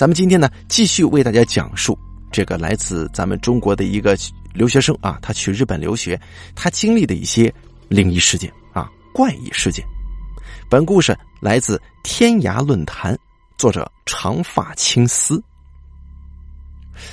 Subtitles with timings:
[0.00, 1.94] 咱们今天呢，继续为大家讲述
[2.32, 4.16] 这个来自咱们中国的一个
[4.54, 6.18] 留学生啊，他去日本留学，
[6.54, 7.52] 他经历的一些
[7.86, 9.84] 灵异事件啊、怪异事件。
[10.70, 13.14] 本故事来自天涯论坛，
[13.58, 15.38] 作者长发青丝。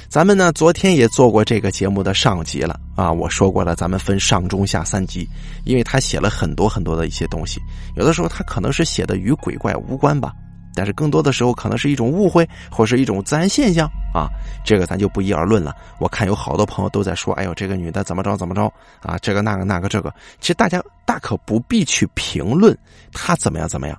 [0.08, 5.28] 咱们呢，昨天也做过这个节目的上集了啊，我说过了，咱们分上中下三集，
[5.66, 7.60] 因为他写了很多很多的一些东西，
[7.98, 10.32] 有的时候他可能是写的与鬼怪无关吧。
[10.78, 14.30] 但是更多的时候可能是一种误会，或是一种自然现象啊，
[14.64, 15.76] 这个咱就不一而论了。
[15.98, 19.18] 我看有好多朋友都在说：“哎呦，这个女的怎么着怎么着啊？
[19.18, 22.78] 这个那个那个这个。”其实大家大可不必去评论
[23.12, 23.98] 她怎么样怎么样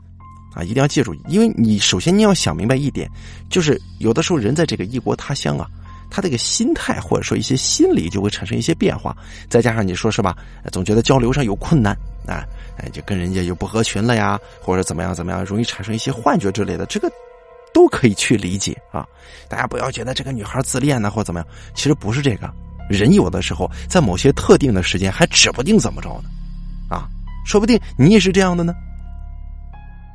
[0.55, 0.63] 啊！
[0.63, 3.11] 一定要记住，因为你首先你要想明白一点，
[3.51, 5.67] 就是有的时候人在这个异国他乡啊，
[6.11, 9.17] 他这个心态或者说一些心理就会产生一些变化，
[9.49, 10.37] 再加上你说是吧，
[10.73, 11.95] 总觉得交流上有困难
[12.27, 12.45] 啊。
[12.79, 17.11] 哎，就跟人家就不合群了呀，或者怎么样怎么样，容易产生一些幻觉之类的，这个
[17.75, 19.05] 都可以去理解啊。
[19.49, 22.49] 大家不要觉得这个女孩自恋呢，或怎么样，其实不是这个。
[22.89, 26.31] 人有的时候在某些特定的时间还指不定怎么着呢，
[26.89, 27.07] 啊，
[27.45, 28.73] 说不定你也是这样的呢，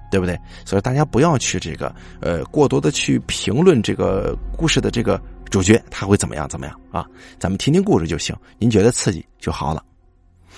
[0.10, 0.36] 对不对？
[0.66, 5.22] 所以大家不要去这个呃过多的去评论这个故事的这个
[5.54, 7.06] 主角他会怎么样怎么样啊，
[7.38, 9.86] 咱们听听故事就行，您觉得刺激就好了。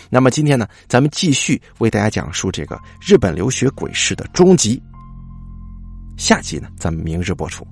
[0.09, 4.81] 那么今天呢，咱们继续为大家讲述这个日本留学鬼事的终极。
[6.15, 7.67] 下集呢，咱们明日播出。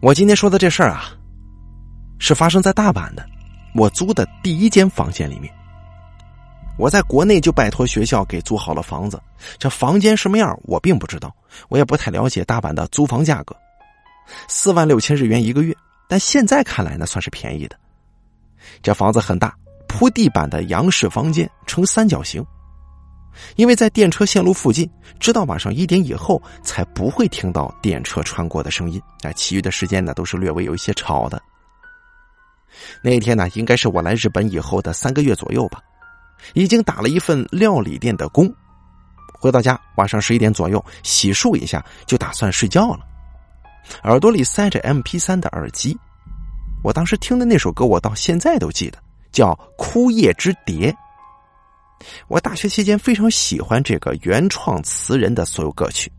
[0.00, 1.06] 我今天说的这事儿啊，
[2.20, 3.28] 是发生在大阪的，
[3.74, 5.52] 我租的第一间房间里面。
[6.82, 9.22] 我在国内就拜托学校给租好了房子，
[9.56, 11.32] 这房间什么样我并不知道，
[11.68, 13.54] 我也不太了解大阪的租房价格，
[14.48, 15.72] 四万六千日元一个月，
[16.08, 17.78] 但现在看来呢，算是便宜的。
[18.82, 19.54] 这房子很大，
[19.86, 22.44] 铺地板的洋式房间呈三角形。
[23.54, 29.00] 因为在电车线路附近，直到晚上一点以后才不会听到电车穿过的声音。
[29.22, 31.40] 哎，其余的时间呢都是略微有一些吵的。
[33.00, 35.80] 那天呢，应该是我来日本以后的三个月左右吧，
[36.54, 38.52] 已经打了一份料理店的工。
[39.32, 43.00] 回到家，晚上十一点左右洗漱一下，就打算睡觉了。
[44.04, 45.98] 耳朵里塞着 M P 三的耳机。
[46.84, 48.98] 我当时听的那首歌，我到现在都记得，
[49.32, 50.92] 叫《枯叶之蝶》。
[52.28, 56.10] 我大学期间非常喜欢这个原创词人的所有歌曲，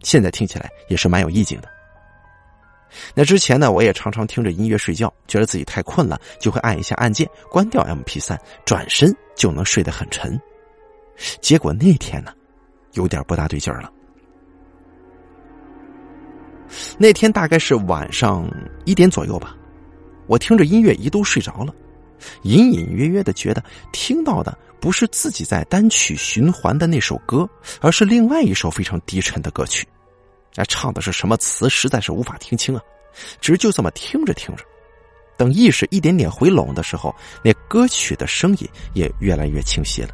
[0.00, 1.68] 现在听起来也是蛮有意境的。
[3.14, 10.40] 那之前呢，我也常常听着音乐睡觉，觉得自己太困了，就会按一下按键关掉 M P 三，转身就能睡得很沉。
[11.40, 12.32] 结果那天呢，
[12.92, 13.90] 有点不大对劲儿了。
[16.96, 18.50] 那天大概是晚上
[18.84, 19.56] 一点左右吧。
[20.26, 21.74] 我听着音乐一度睡着了，
[22.42, 27.48] 隐隐约约的觉得听到的不是自己在单曲循环的那首歌，
[27.80, 29.86] 而是另外一首非常低沉的歌曲。
[30.54, 32.82] 那唱的是什么词，实在是无法听清啊！
[33.40, 34.64] 只是就这么听着听着，
[35.36, 40.10] 等意识一点点回笼的时候，那歌曲的声音也越来越清晰了。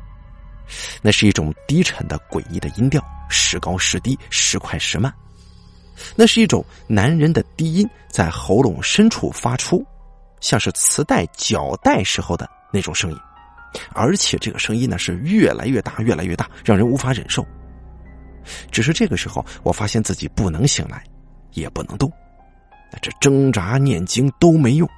[1.02, 5.12] 那是一种低沉的、诡异的音调，时高时低，时快时慢。
[6.14, 9.84] 那是一种男人的低音在喉咙深处发出。
[10.40, 13.18] 像是磁带绞带时候的那种声音，
[13.92, 17.44] 而且这个声音呢是越来越大，越来越大，让人无法忍受。
[18.70, 21.02] 只是这个时候，我发现自己不能醒来，
[21.52, 22.12] 也不能动，
[23.02, 24.88] 这挣扎念经都没用，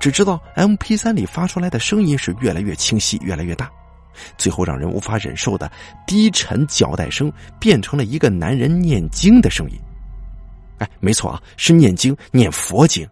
[0.00, 3.70] 只知道 M P 三里发出来的声音是越来越清晰，越来越大，
[4.36, 5.70] 最后让人无法忍受的
[6.06, 9.78] 低沉绞带声变成了一个男人念经的声音。
[10.78, 13.08] 哎，没错啊，是念经，念佛经。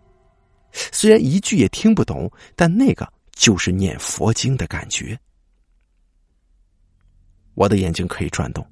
[0.93, 5.19] 虽然一句也听不懂，但那个就是念佛经的感觉。
[7.55, 8.65] 我的眼睛可以转动，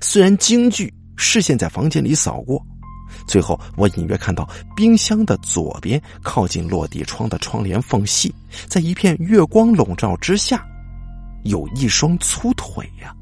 [0.00, 2.64] 虽然惊惧，视线在房间里扫过，
[3.26, 8.34] 最后我隐约看到冰箱的左边靠近落地窗的窗帘缝隙，
[8.66, 10.64] 在一片月光笼罩之下，
[11.44, 13.14] 有一双粗腿呀，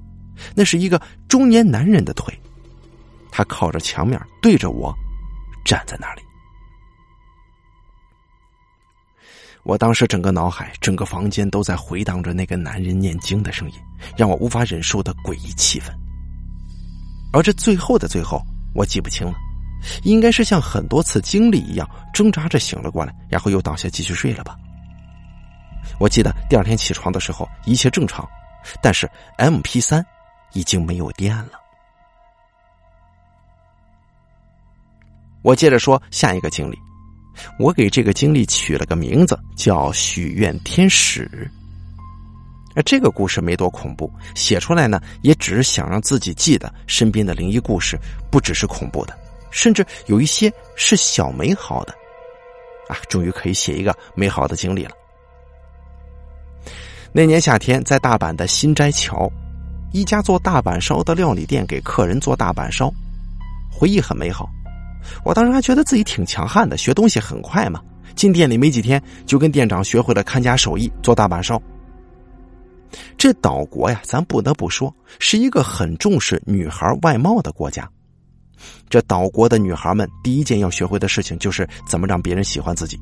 [0.55, 2.33] 那是一个中年男人的腿，
[3.31, 4.95] 他靠着墙面对着我，
[5.65, 6.23] 站在那里。
[9.63, 13.75] 我当时整个脑海、整个房间都在回荡着那个男人念经的声音，
[14.17, 15.93] 让我无法忍受的诡异气氛。
[17.33, 18.43] 而这最后的最后，
[18.75, 19.35] 我记不清了，
[20.03, 24.57] 应该是像很多次经历一样，挣扎着醒了过来，然后又倒下继续睡了吧。
[25.99, 28.29] 我记得第二天起床的时候一切正常，
[28.83, 30.05] 但是 M P 三
[30.53, 31.53] 已经没有电了。
[35.43, 36.79] 我接着说下一个经历。
[37.59, 41.51] 我给这个经历取了个名字，叫“许愿天使”。
[42.75, 47.99] 而这个故事没多恐怖，写出来呢，也只是想让自己记得身边的灵异故事
[48.31, 49.19] 不只是恐怖的，
[49.51, 51.95] 甚至有一些是小美好的。
[52.89, 54.91] 啊，终于可以写一个美好的经历了。
[57.13, 59.31] 那年夏天，在大阪的新斋桥，
[59.93, 62.93] 一家做大阪烧的料理店给客人做大阪烧，
[63.71, 64.49] 回忆很美好。
[65.25, 67.81] 我当时还觉得自己挺强悍的，学东西很快嘛。
[68.15, 71.61] 进店里没几天，就跟店长学会了看家手艺，做大阪烧。
[73.17, 77.89] 这岛国呀，咱不得不说是一个很重视女孩外貌的国家。
[78.89, 83.01] 这岛国的女孩们第一件要学会的事情就是怎么让别人喜欢自己。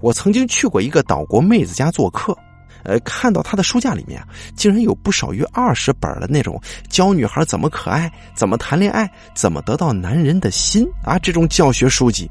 [0.00, 2.36] 我曾经去过一个岛国妹子家做客，
[2.84, 4.22] 呃，看到她的书架里面
[4.54, 12.30] 竟然有不少于二十本的那种教女孩怎么可爱、怎么谈恋爱、怎么得到男人的心啊这种教学书籍。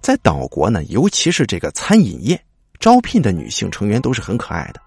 [0.00, 2.40] 在岛国呢，尤其是这个餐饮业。
[2.78, 4.80] 招聘的女性成员都是很可爱的，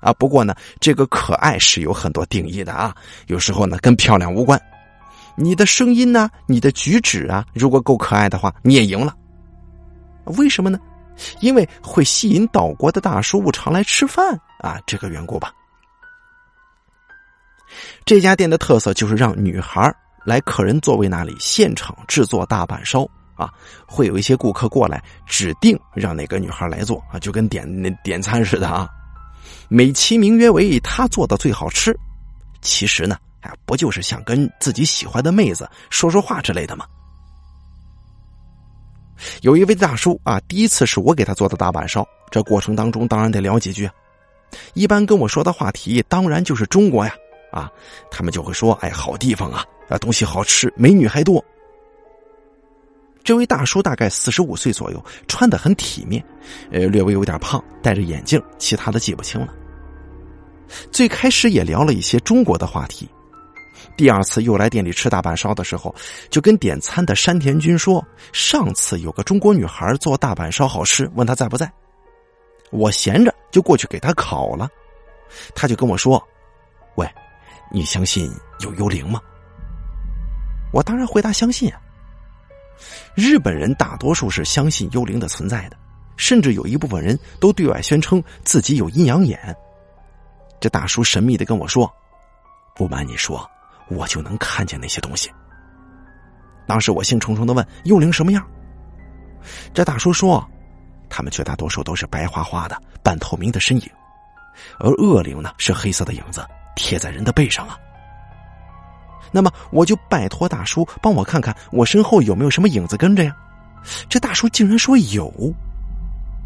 [0.00, 2.94] 啊，不过呢，这个可爱是有很多定义的啊。
[3.26, 4.60] 有时候呢，跟漂亮无关，
[5.36, 9.14] 你的声音呢，你的举止啊，如果够可爱的话，你也赢了。
[10.36, 10.78] 为什么呢？
[11.40, 15.52] 因为会吸引岛国的大叔常来吃饭啊，这个缘故吧。
[18.04, 19.94] 这家店的特色就是让女孩
[20.24, 23.06] 来客人座位那里现场制作大阪烧。
[23.40, 23.50] 啊，
[23.86, 27.66] 会有一些顾客过来，指定让哪个女孩来做啊，就跟点
[28.04, 28.86] 点餐似的啊，
[29.70, 31.98] 美其名曰为他做的最好吃，
[32.60, 36.84] 其实呢，哎，不就是想跟自己喜欢的妹子说说话之类的吗？
[39.40, 43.90] 有一位大叔啊，第一次是我给他做的大板烧，这过程当中当然得聊几句，
[44.74, 47.14] 一般跟我说的话题当然就是中国呀，
[47.50, 47.70] 啊，
[48.10, 51.42] 他们就会说，哎，好地方啊，啊，东西好吃，美女还多。
[53.22, 56.24] 这位大叔大概四十五岁左右，穿的很体面，
[56.70, 59.54] 呃，略微有点胖，戴着眼镜，其他的记不清了。
[60.90, 63.08] 最开始也聊了一些中国的话题。
[63.96, 65.94] 第二次又来店里吃大阪烧的时候，
[66.30, 71.70] 就跟点餐的山田君说，上次有个中国女孩做大阪烧好吃，问他在不在。
[72.70, 74.68] 我闲着就过去给他烤了，
[75.54, 76.22] 他就跟我说
[76.96, 77.06] ：“喂，
[77.70, 78.30] 你相信
[78.60, 79.20] 有幽灵吗？”
[80.72, 81.80] 我当然回答相信啊。
[83.14, 85.76] 日本人大多数是相信幽灵的存在的，
[86.16, 89.38] 甚至有一部分人都对外宣称自己有阴阳眼。
[90.60, 91.90] 这大叔神秘的跟我说
[92.76, 93.48] ：“不瞒你说，
[93.88, 95.30] 我就能看见那些东西。”
[96.66, 98.46] 当时我兴冲冲的问：“幽灵什么样？”
[99.74, 100.46] 这大叔说
[101.08, 103.90] ：“他们绝大多数都是白花花的、半透明的身影，
[104.78, 107.78] 而恶灵呢是黑色的影子贴在人的背上啊。”
[109.32, 113.36] 那么我就拜托大叔帮我看看我身后有没有什么影子跟着呀？
[114.08, 115.32] 这大叔竟然说有。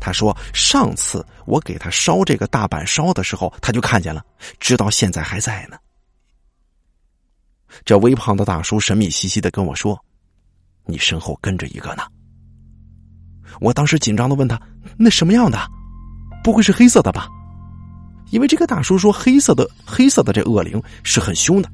[0.01, 4.23] 他说上次我给他烧这个大板烧的时候，他就看见了，
[4.61, 5.77] 直到现在还在呢。
[7.85, 9.99] 这微胖的大叔神秘兮兮的跟我说
[10.87, 12.03] ：“你身后跟着一个呢。”
[13.61, 14.61] 我当时紧张的问他
[14.99, 15.59] ：“那什么样的？
[16.43, 17.27] 不会是黑色的吧？”
[18.31, 21.71] 因为这个大叔说黑色的黑色的这恶灵是很凶的。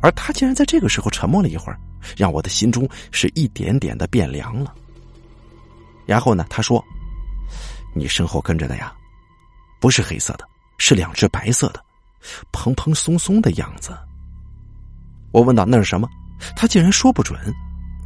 [0.00, 1.78] 而他竟然在这个时候沉默了一会儿，
[2.16, 4.74] 让我的心中是一点点的变凉了。
[6.06, 6.82] 然后呢，他说
[7.94, 8.92] ：“你身后跟着的呀，
[9.80, 10.48] 不是黑色的，
[10.78, 11.84] 是两只白色的，
[12.52, 13.96] 蓬蓬松松的样子。”
[15.32, 16.08] 我问道：“那是什么？”
[16.56, 17.38] 他竟然说不准。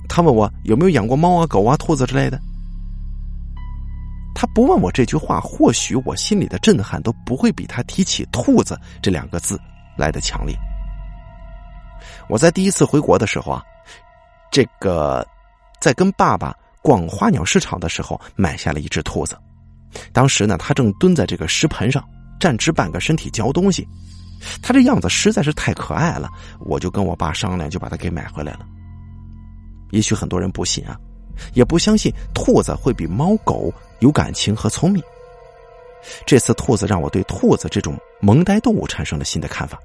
[0.09, 2.39] 他问我有没有养过猫啊、狗啊、兔子之类的。
[4.35, 9.59] 他不问我这句话，或许我心里的震撼都不会比他提起“兔子”这两个字
[9.97, 10.55] 来的强烈。
[12.29, 13.63] 我在第一次回国的时候啊，
[14.51, 15.27] 这个
[15.81, 19.37] 在跟爸爸逛花鸟市场的时候买下了一只兔子。
[20.13, 22.03] 当时呢，他正蹲在这个石盆上，
[22.41, 23.87] 站直半个身体嚼东西。
[24.63, 26.29] 他这样子实在是太可爱了，
[26.61, 28.67] 我就跟我爸商量，就把它给买回来了。
[29.91, 30.99] 也许很多人不信啊，
[31.55, 35.03] 也不相信兔子会比猫狗有感情和聪明。
[36.27, 39.79] 这次兔子让我对兔子这种萌呆动物产生了新的看法。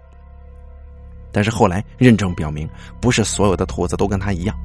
[1.31, 2.67] 但是后来认证表明，
[2.99, 4.55] 不是所有的兔子都跟它一样，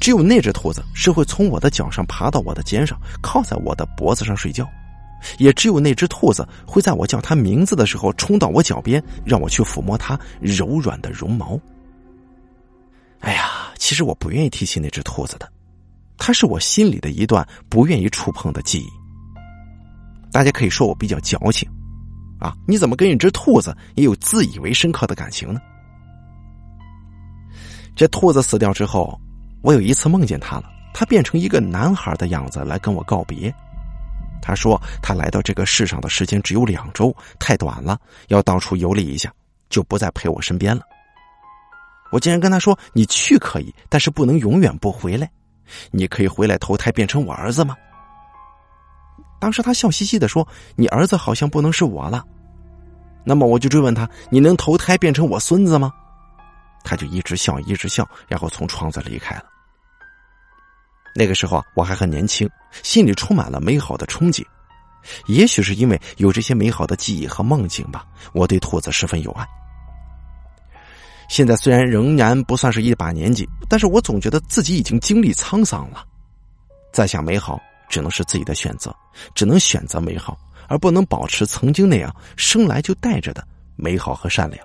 [0.00, 4.68] 只有那只兔子是会从我的脚上爬到我的肩上，靠在我的脖子上睡觉，
[5.38, 11.58] 也只有那只兔子会在我叫它名字的时候冲到我脚边，让我去抚摸它柔软的绒毛。
[13.20, 15.46] 哎呀，其实我不愿意提起那只兔子的，
[16.16, 18.88] 它是我心里的一段不愿意触碰的记忆。
[20.32, 21.68] 大家可以说我比较矫情。
[22.40, 22.56] 啊！
[22.66, 25.60] 你怎么跟一只兔子也有自以为深刻的感情呢？
[27.94, 29.20] 这兔子死掉之后，
[29.62, 33.54] 我有一次梦见它了，它变成一个男孩的样子来跟我告别。
[34.42, 39.30] 他说他来到这个世上的时间只有两周，太短了，要到处游历一下，
[39.68, 40.82] 就不再陪我身边了。
[42.10, 45.30] 我竟然跟他说：“你去可以，但是不能永远不回来。
[45.90, 47.76] 你可以回来投胎变成我儿子吗？”
[49.40, 52.24] 当时他笑嘻嘻的说：“你儿子好像不能是我了。”
[53.24, 55.90] 那么我就追问他：“你能投胎变成我孙子吗？”
[56.84, 59.44] 他就一直笑，一直笑，然后从窗子离开了。
[61.14, 62.48] 那个时候啊，我还很年轻，
[62.82, 64.44] 心里充满了美好的憧憬。
[65.26, 69.46] 也许是因为有这些美好的记忆和梦境吧，我对兔子十分有爱。
[71.28, 76.04] 现在虽然仍然不算是一把年纪，但是我总觉得自己已经经历沧桑了。
[76.92, 78.94] 再想美好，只能是自己的选择，
[79.34, 84.64] 只能选择美好，而不能保持曾经那样生来就带着的美好和善良。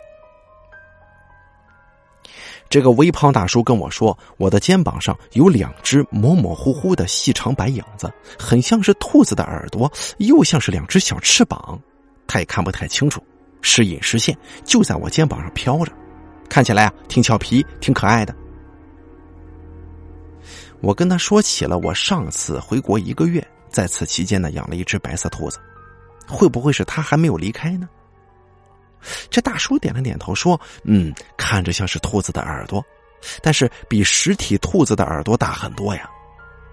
[2.68, 11.80] 这个微胖大叔跟我说，我的肩膀上有两只模模糊糊的细长白影子，很像是兔子的耳朵，又像是两只小翅膀，
[12.28, 13.24] 他也看不太清楚，
[13.62, 15.92] 时隐时现，就在我肩膀上飘着。
[16.50, 18.36] 看起来啊，挺俏皮，挺可爱的。
[20.86, 25.58] 我跟他说起了我上次回国一个月，在此期间呢，养了一只白色兔子，
[26.28, 27.90] 会不会是他还没有离开呢？
[29.32, 32.86] 这大叔点了点头，说：“嗯，看着像是兔子的耳朵，
[33.42, 36.08] 但是比实体兔子的耳朵大很多呀。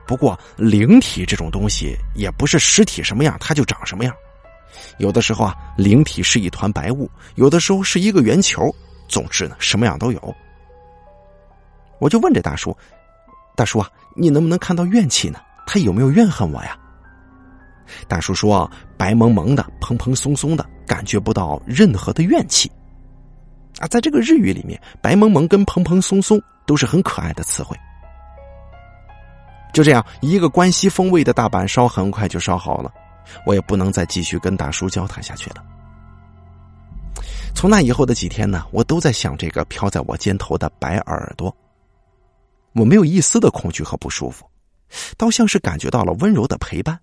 [0.06, 4.14] 不过灵体这种东西，也不是实体什么样它就长什么样，
[4.98, 8.70] 有的时候啊，灵体是一团白雾，有的时候是一个圆球。”
[9.08, 10.36] 总之呢，什么样都有。
[11.98, 12.76] 我就问这大叔
[13.54, 15.38] ：“大叔啊，你能不能看到怨气呢？
[15.66, 16.76] 他有没有怨恨我呀？”
[18.08, 22.70] 大叔说：“白蒙蒙的，蓬蓬松松的，感觉不到任何的怨气。”
[23.80, 27.76] 啊，在这个日语里面，“白蒙蒙”跟“蓬蓬松松”都是很可爱的词汇。
[29.72, 32.92] 就这样，一个关西风味的大板烧很快就烧好了，
[33.46, 35.56] 我也不能再继续跟大叔交谈下去了。
[37.54, 41.54] 从那以后的几天呢，我都在想这个飘在我肩头的白耳朵。
[42.74, 44.44] 我没有一丝的恐惧和不舒服，
[45.16, 46.98] 倒像是感觉到了温柔的陪伴。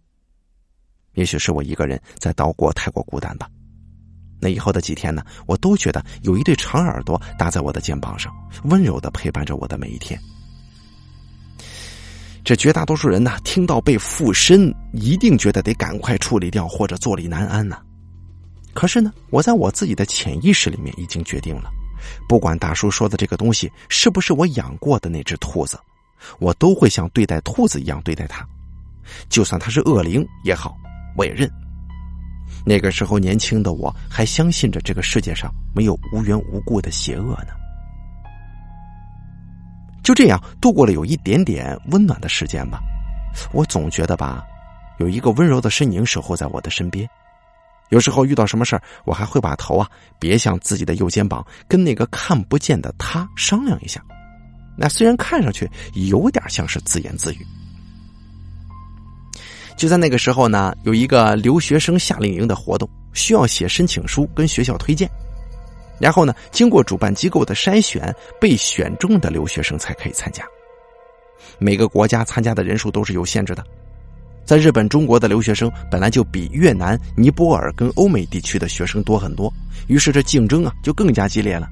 [1.13, 3.49] 也许是我一个人在岛国太过孤单吧。
[4.41, 8.33] 那以后的几天呢，我都觉得有一对长耳朵搭在我的肩膀上，
[8.63, 10.19] 温柔的陪伴着我的每一天。
[12.43, 17.77] 这绝大多数人呢，听到被附身，一定觉得得赶快处理掉，或者坐立难安呢。
[18.73, 21.69] 可是呢，我在我自己的潜意识里面已经决定了，
[22.27, 25.79] 不管大叔说的这个东西是不是我养过的那只兔子，
[26.39, 28.45] 我都会像对待兔子一样对待它。
[29.27, 30.77] 就算它是恶灵也好，
[31.17, 31.49] 我也认。
[32.65, 37.53] 那个时候年轻的我还相信着这个世界上没有无缘无故的邪恶呢。
[40.03, 42.79] 就这样度过了有一点点温暖的时间吧。
[43.53, 44.43] 我总觉得吧，
[44.97, 47.07] 有一个温柔的身影守候在我的身边。
[47.89, 54.03] 有时候遇到什么事儿，我还会把头啊别向自己的右肩膀，跟那个看不见的他商量一下。
[54.77, 57.45] 那虽然看上去有点像是自言自语。
[59.75, 65.09] 就在那个时候呢，有一个留学生夏令营的活动，需要写申请书跟学校推荐，
[65.99, 70.45] 然后呢，经过主办机构的筛选，被选中的留学生才可以参加。
[71.57, 73.63] 每个国家参加的人数都是有限制的。
[74.49, 79.53] 在日本，中国的留学生本来就比越南、尼泊尔跟欧美地区的学生多很多，
[79.85, 81.69] 于是这竞争啊就更加激烈了。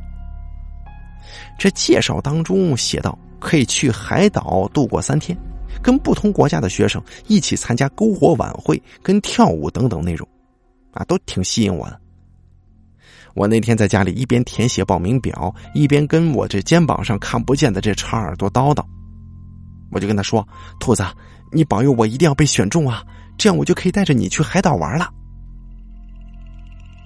[1.58, 5.36] 这介绍当中写道，可以去海岛度过三天，
[5.82, 10.30] 跟不同国家的学生一起参加篝火晚会、跟跳舞等等内容，
[10.92, 12.00] 啊，都挺吸引我的。
[13.34, 18.86] 我那天在家里一边填写报名表，一边跟我这肩膀上看不见的这长耳朵叨叨，
[19.90, 20.48] 我就跟他说
[20.80, 21.04] ：“兔子。”
[21.52, 23.04] 你保佑我一定要被选中啊！
[23.38, 25.10] 这样我就可以带着你去海岛玩了。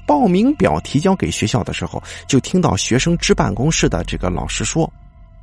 [0.08, 4.92] 报名表提交给学校的时候，就听到学生支办公室的这个老师说：“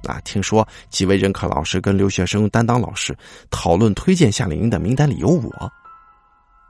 [0.04, 3.16] 啊，听说几位任课老师跟留学生担当老师
[3.50, 5.72] 讨论推荐夏令营的名单里有我。”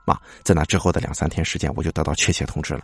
[0.07, 2.81] 啊，在那之后的两三天时间，我就得到确切通知了。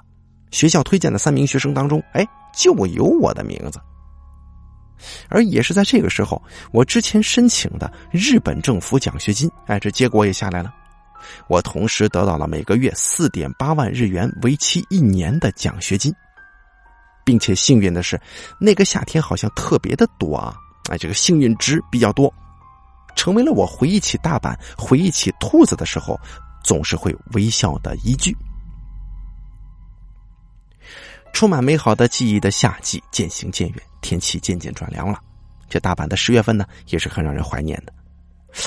[0.50, 3.80] 学校推荐的三名学生当中，哎，就有我的名字。
[5.28, 10.72] 而也是在这个时候，我之前申请的日本政府奖学金，哎，这结果也下来了。
[11.48, 16.14] 我同时得到了每个月四点八万日元，为期一年的奖学金，
[17.24, 18.20] 并且幸运的是，
[18.60, 20.54] 那个夏天好像特别的多啊，
[20.90, 22.32] 哎，这个幸运值比较多，
[23.16, 26.20] 成为了我回忆起大阪、回忆起兔子的时候，
[26.62, 28.36] 总是会微笑的依据。
[31.34, 35.20] 充满美好的记忆的夏季渐行渐远，天气渐渐转凉了。
[35.68, 37.92] 这大阪的十月份呢，也是很让人怀念的。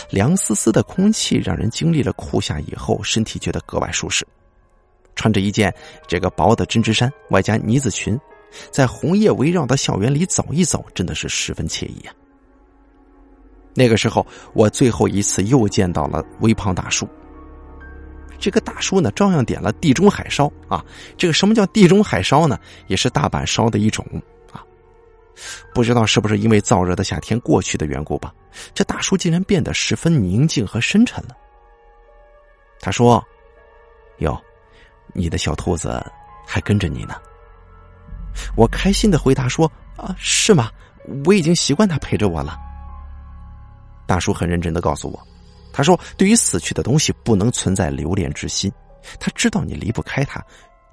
[0.10, 4.28] 凉丝丝的空气让人经历了酷夏以后，身体觉得格外舒适。
[5.16, 5.74] 穿着一件
[6.08, 8.20] 这个薄的针织衫，外加呢子裙，
[8.70, 12.14] 在红叶围绕的校园里走一走，真的是十分惬意啊。
[13.74, 17.08] 那个时候，我最后一次又见到了微胖大叔。
[18.40, 20.84] 这个大叔呢，照样点了地中海烧啊。
[21.18, 22.60] 这个什么叫地中海烧呢？
[22.88, 24.06] 也是大阪烧的一种
[24.52, 24.64] 啊。
[25.74, 28.34] 不知道是不是因为燥热的夏天过去的缘故吧，
[28.74, 31.36] 这大叔竟然变得十分宁静和深沉了。
[32.80, 33.24] 他说
[34.20, 34.40] ：“哟，
[35.14, 36.04] 你的小兔子
[36.46, 37.16] 还跟着你呢。”
[38.56, 40.70] 我开心的回答说：“啊，是吗？
[41.26, 42.58] 我已经习惯它陪着我了。”
[44.06, 45.28] 大叔很认真的告诉我，
[45.72, 48.72] 他说：“对于死去的东西，不能存在留恋之心。
[49.20, 50.44] 他知道你离不开他，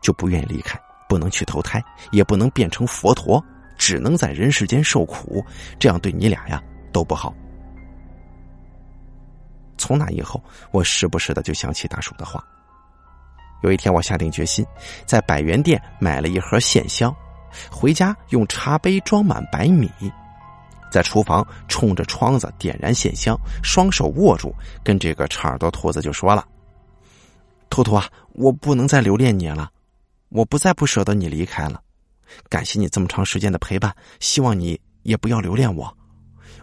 [0.02, 0.78] 就不愿意离开，
[1.08, 3.42] 不能去投胎，也不能变成佛陀，
[3.78, 5.44] 只能在人世间受苦。
[5.78, 6.62] 这样对你俩呀
[6.92, 7.34] 都不好。”
[9.76, 12.44] 从那以后，我时不时的就想起大叔的话。
[13.62, 14.64] 有一天，我下定决心，
[15.06, 17.14] 在百元店买了一盒线香，
[17.70, 19.90] 回家用茶杯装满白米。
[20.94, 26.46] 在厨房冲着窗子点燃线香，双手握住，跟这个长耳朵兔子就说了
[27.68, 29.68] ：“兔兔啊，我不能再留恋你了，
[30.28, 31.82] 我不再不舍得你离开了。
[32.48, 35.92] 感谢你这么长时间的陪伴，希望你也不要留恋我。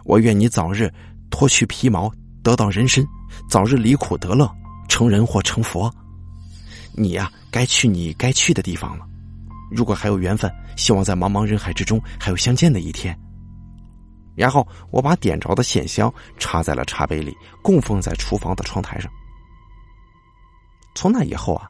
[0.02, 0.90] 我愿你早日
[1.28, 2.10] 脱去皮毛，
[2.42, 3.06] 得到人身，
[3.50, 4.50] 早日离苦得乐，
[4.88, 5.94] 成人或成佛。
[6.94, 9.04] 你呀，该去你该去的地方了。
[9.70, 13.14] 如果还有缘分，希望在茫茫人海之中还有相见的一天。”
[14.34, 19.10] 然后我把点着的线香插在了茶杯里，供奉在厨房的窗台上。
[20.94, 21.68] 从那以后啊，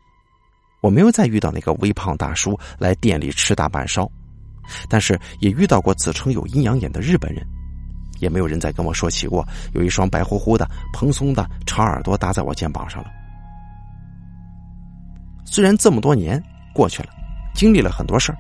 [0.81, 4.11] 我没有再遇到那个微胖大叔来店里吃大半烧，
[4.89, 7.45] 但是也遇到过自称有阴阳眼的日本人，
[8.21, 13.11] 也没有人再跟我说起过有一双白乎乎的蓬松的长耳朵搭在我肩膀上了。
[15.45, 16.43] 虽然这么多年
[16.75, 17.11] 过去了，
[17.55, 18.39] 经历了很多事儿，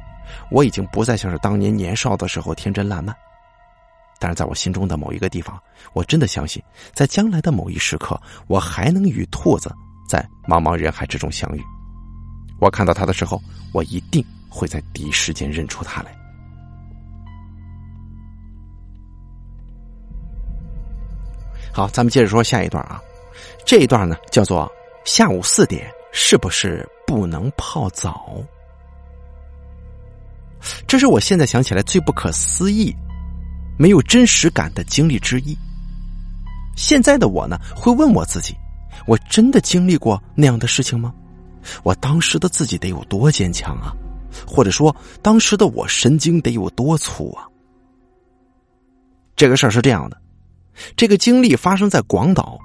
[0.50, 3.14] 我已经不再像是当年年少的时候天真烂漫。
[4.22, 5.60] 但是在我心中的某一个地方，
[5.94, 6.62] 我真的相信，
[6.94, 9.68] 在将来的某一时刻，我还能与兔子
[10.08, 11.60] 在茫茫人海之中相遇。
[12.60, 16.16] 我看到他的时候，我一定会在第一时间认出他来。
[21.72, 23.02] 好，咱们接着说下一段啊。
[23.66, 24.70] 这一段呢，叫做
[25.04, 28.40] 下午四点是不是不能泡澡？
[30.86, 32.94] 这是我现在想起来最不可思议。
[33.82, 35.58] 没有真实感的经历之一。
[36.76, 38.54] 现在的我呢，会问我自己：
[39.08, 41.12] 我真的经历过那样的事情吗？
[41.82, 43.92] 我当时的自己得有多坚强啊？
[44.46, 47.42] 或者说，当时的我神经得有多粗啊？
[49.34, 50.16] 这个事儿是这样的，
[50.94, 52.56] 这个经历发生在广岛，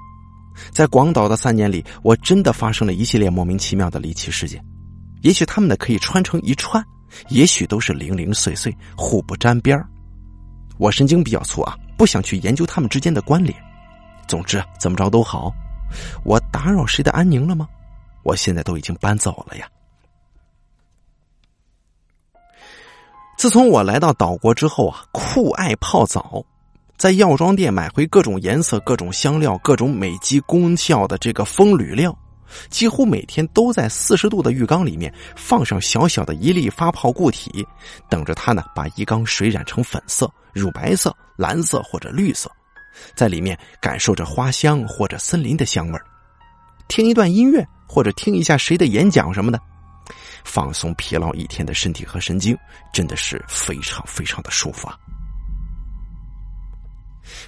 [0.70, 4.64] 在广岛的三年里，我真的发生了一系列莫名其妙的离奇事件。
[5.22, 6.80] 也许他们呢可以串成一串，
[7.28, 9.84] 也许都是零零碎碎，互不沾边儿。
[10.78, 13.54] 我神经比较粗啊，不想去研究他们之间的关联。
[14.26, 15.52] 总之，怎么着都好。
[16.24, 17.68] 我打扰谁的安宁了吗？
[18.22, 19.66] 我现在都已经搬走了呀。
[23.36, 26.44] 自从我来到岛国之后啊，酷爱泡澡，
[26.96, 32.16] 在药妆店买回各种颜色、各种香料、各种美肌功效的这个风吕料。
[32.70, 37.66] 几乎每天都在四十度的浴缸里面放上小小的一粒发泡固体，
[38.08, 42.50] 等着它呢把浴缸水染成粉色、乳白色、蓝色或者绿色，
[43.14, 46.00] 在里面感受着花香或者森林的香味
[46.88, 49.60] 听一段音乐或者听一下谁的演讲什么的，
[50.42, 52.56] 放松疲劳一天的身体和神经，
[52.92, 54.96] 真的是非常非常的舒服啊！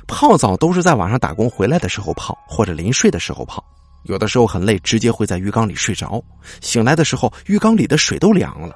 [0.07, 3.65] 泡澡都是在晚上打工回来的时候泡，或者临睡的时候泡。
[4.05, 6.23] 有的时候很累，直接会在浴缸里睡着。
[6.61, 8.75] 醒来的时候，浴缸里的水都凉了。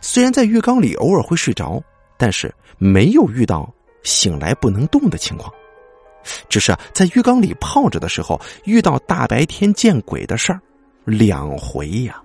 [0.00, 1.82] 虽然在浴缸里偶尔会睡着，
[2.16, 3.72] 但是没有遇到
[4.02, 5.52] 醒来不能动的情况。
[6.48, 10.60] 只是在浴缸里泡着的时候，遇到大白天见鬼的事儿
[11.04, 12.20] 两回呀。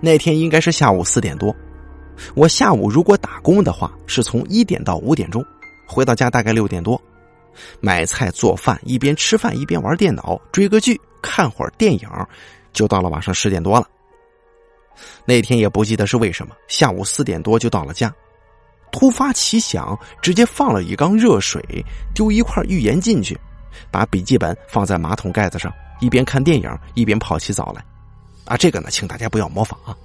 [0.00, 1.54] 那天应该是下午四点多，
[2.34, 5.42] 我下午如果打工的话，是从一点到五点钟，
[5.86, 7.00] 回到家大概六点多。
[7.80, 12.08] 买菜做饭，一边吃饭一边玩电脑，追个剧，看会儿电影，
[12.72, 13.86] 就到了晚上十点多了。
[15.24, 18.14] 那天也不记得是为什么，下午四点多就到了家，
[18.90, 21.62] 突发奇想，直接放了一缸热水，
[22.14, 23.38] 丢一块浴盐进去，
[23.90, 27.84] 把笔记本放在马桶盖子上，一边看电影一边泡起澡来。
[28.44, 29.96] 啊，这个呢，请大家不要模仿啊。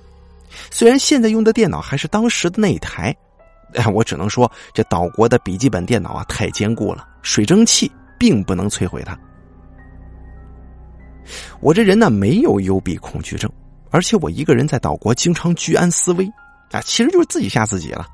[0.72, 3.16] 虽然现在用的电脑还是当时的那一台，
[3.94, 9.18] 我只能说，这岛国的笔记本电脑啊太坚固了，水蒸气并不能摧毁它。
[11.60, 13.52] 我这人呢没有幽闭恐惧症，
[13.92, 16.26] 而且我一个人在岛国经常居安思危
[16.72, 18.08] 啊，其实就是自己吓自己了。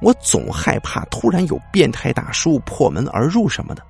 [0.00, 3.82] 我总害怕突然有变态大叔破门而入什么的。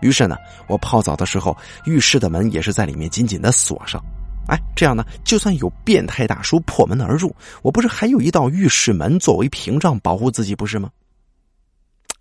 [0.00, 4.02] 于是呢，我泡澡的时候，浴室的门也是在里面紧紧的锁上。
[4.48, 10.90] 哎，这样呢，就算有变态大叔破门而入，我不是还有一道浴室门作为屏障保护自己，不是吗？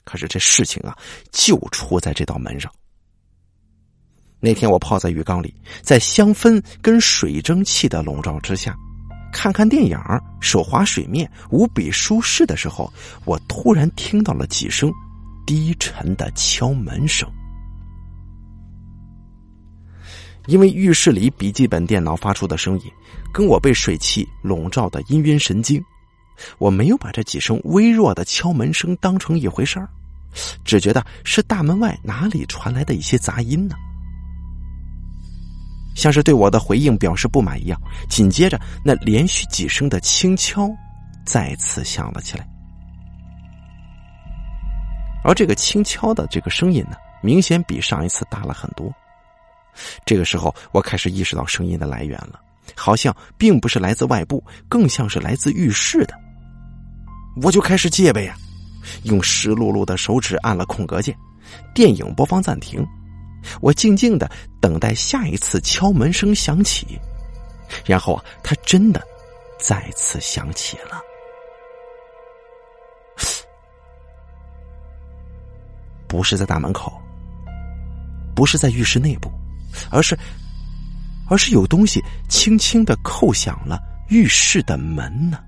[0.04, 0.98] 可是这事情啊，
[1.32, 2.72] 就出在这道门上。
[4.40, 8.76] 那天我泡在浴缸里，在香氛跟水蒸气的笼罩之下，
[9.34, 9.98] 看看电影，
[10.40, 12.92] 手滑水面，无比舒适的时候，
[13.26, 14.92] 我突然听到了几声
[15.46, 17.30] 低沉的敲门声。
[20.50, 22.92] 因为浴室里笔记本电脑发出的声音，
[23.32, 25.80] 跟我被水汽笼罩的氤氲神经，
[26.58, 29.88] 我没有把这几声微弱的敲门声当成一回事儿，
[30.66, 33.76] 只觉得是大门外哪里传来的一些杂音呢。
[35.96, 40.68] 像是对我的回应表示不满一样，紧接着那连续几声的轻敲
[41.28, 42.48] 再次响了起来，
[45.24, 48.92] 而这个轻敲的这个声音呢，明显比上一次大了很多。
[50.06, 52.40] 这个时候，我开始意识到声音的来源了，
[52.76, 56.14] 好像并不是来自外部，更像是来自浴室的。
[57.42, 58.36] 我就开始戒备呀，
[59.04, 61.16] 用湿漉漉的手指按了空格键，
[61.74, 62.86] 电影播放暂停。
[63.62, 64.30] 我静静的
[64.60, 67.00] 等待下一次敲门声响起，
[67.86, 69.02] 然后啊，它真的
[69.58, 71.02] 再次响起了。
[76.06, 76.92] 不是在大门口，
[78.36, 79.32] 不是在浴室内部，
[79.90, 80.18] 而是，
[81.28, 83.80] 而是有东西轻轻的叩响了
[84.10, 85.40] 浴室的门呢。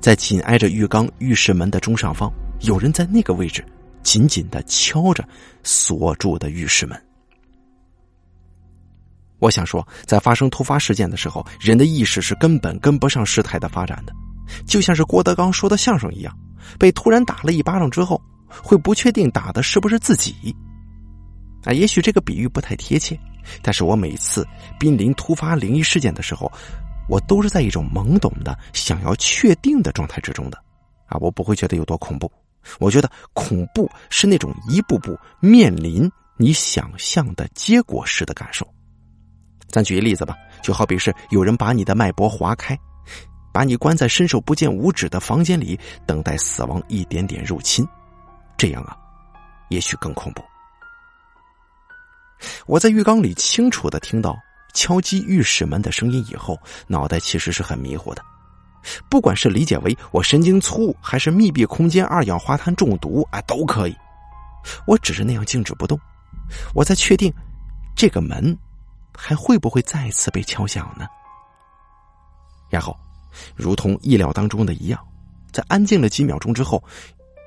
[0.00, 3.64] 在紧挨着浴缸浴室门的中上方，有人在那个位置。
[4.02, 5.24] 紧紧的敲着
[5.62, 7.00] 锁住的浴室门。
[9.38, 14.12] 我想说，在发生突发事件的时候，人的意识是根本跟不上事态的发展的，
[14.66, 16.36] 就像是郭德纲说的相声一样，
[16.80, 20.34] 被突然打了一巴掌之后，会不确定打的是不是自己。
[21.64, 23.18] 啊，也许这个比喻不太贴切，
[23.62, 24.46] 但是我每次
[24.78, 26.50] 濒临突发灵异事件的时候，
[27.08, 30.58] 我都是在一种懵懂的想要确定的状态之中的。
[31.06, 32.30] 啊，我不会觉得有多恐怖。
[32.78, 38.66] 我觉得恐怖是那种一步步面临你想象的结果时的感受。
[39.68, 42.78] 咱举一例子吧，就好比是有人把你的脉搏划开，
[43.52, 47.86] 把你关在伸手不见五指的房间里，等待死亡一点点入侵。
[48.56, 48.96] 这样啊，
[49.70, 50.42] 也许更恐怖。
[52.66, 54.38] 我在浴缸里清楚的听到
[54.74, 58.22] 敲击浴室门的声音以后，脑袋其实是很迷糊的。
[59.08, 63.96] 不管是理解为我神经粗，还是密闭空间二氧化碳中毒，啊，都可以。
[64.86, 65.98] 我只是那样静止不动，
[66.74, 67.32] 我在确定
[67.94, 68.56] 这个门
[69.16, 71.06] 还会不会再次被敲响呢？
[72.70, 72.98] 然后，
[73.54, 74.98] 如同意料当中的一样，
[75.52, 76.82] 在安静了几秒钟之后，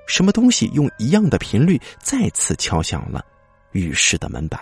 [0.07, 3.25] 什么东西用一样的频率再次敲响了
[3.71, 4.61] 浴室的门板。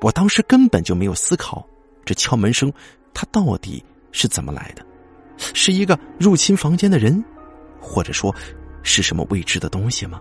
[0.00, 1.66] 我当时根本就没有思考。
[2.04, 2.72] 这敲门声，
[3.12, 4.86] 它到底是怎么来的？
[5.38, 7.22] 是一个入侵房间的人，
[7.80, 8.34] 或者说
[8.82, 10.20] 是什么未知的东西吗？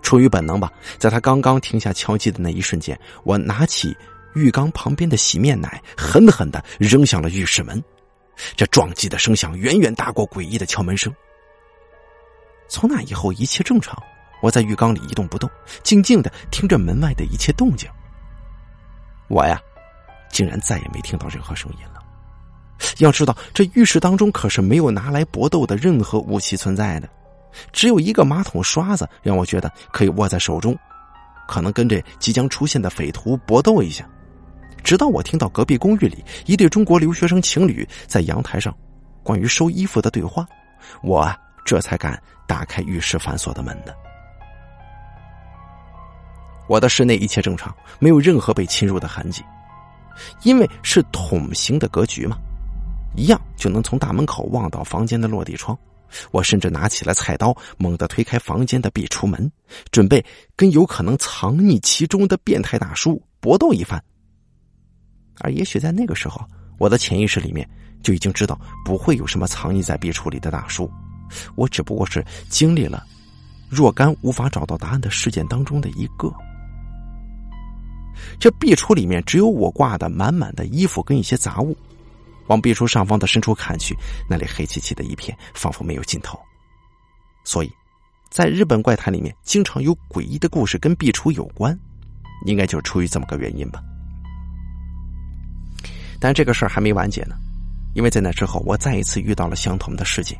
[0.00, 3.96] 出于本能吧，在他刚刚停下敲击的那一瞬间，我拿起
[4.34, 7.82] 浴缸旁边的洗面奶，狠狠的扔向了浴室门。
[8.56, 11.12] 这撞击的声响远远大过诡异的敲门声。
[12.68, 14.00] 从那以后，一切正常。
[14.40, 15.48] 我在浴缸里一动不动，
[15.82, 17.88] 静静的听着门外的一切动静。
[19.28, 19.60] 我呀。
[20.32, 22.00] 竟然再也没听到任何声音了。
[22.98, 27.08] 要知道，这浴室当中可是没有拿来搏斗的任何武器存在的，
[27.72, 30.78] 只有一个马桶刷子，让我觉得可以握在手中，
[31.48, 34.08] 可能跟这即将出现的匪徒搏斗一下。
[34.84, 38.72] 直到我听到隔壁公寓里一对中国留学生情侣在阳台上
[39.24, 40.46] 关于收衣服的对话，
[41.02, 41.28] 我
[41.64, 43.92] 这才敢打开浴室反锁的门的。
[46.70, 49.42] 我的室内一切正常，没有任何被侵入的痕迹。
[50.44, 52.38] 因为是筒形的格局嘛，
[53.16, 55.76] 一样就能从大门口望到房间的落地窗。
[56.30, 59.50] 我甚至拿起了菜刀，猛地推开房间的壁橱门，
[59.90, 64.00] 准备跟有可能藏匿其中的变态大叔搏斗一番。
[65.40, 66.40] 而也许在那个时候，
[66.78, 67.68] 我的潜意识里面
[68.00, 70.88] 就已经知道不会有什么藏匿在壁橱里的大叔，
[71.56, 73.04] 我只不过是经历了
[73.68, 76.32] 若干无法找到答案的事件当中的一个。
[78.38, 81.76] 这壁橱里面只有我挂的满满的衣服跟一些杂物，
[82.46, 83.94] 往壁橱上方的深处看去，
[84.28, 86.38] 那里黑漆漆的一片，仿佛没有尽头。
[87.44, 87.70] 所以，
[88.30, 91.78] 在日本怪谈里面，经常有诡异的故事跟壁橱有关，
[92.46, 93.82] 应该就是出于这么个原因吧。
[96.20, 97.34] 但这个事儿还没完结呢，
[97.94, 100.36] 因为在那之后，我再一次遇到了相同的事情，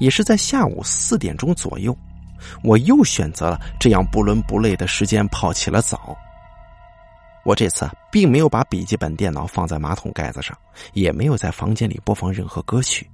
[0.00, 1.96] 也是在下午四点钟左右，
[2.64, 6.16] 我又选择了这样不伦不类的时间泡起了澡。
[7.46, 10.58] 我这次并没有把笔记本电脑放在马桶盖子上，
[10.94, 13.08] 也没有在房间里播放任何歌曲，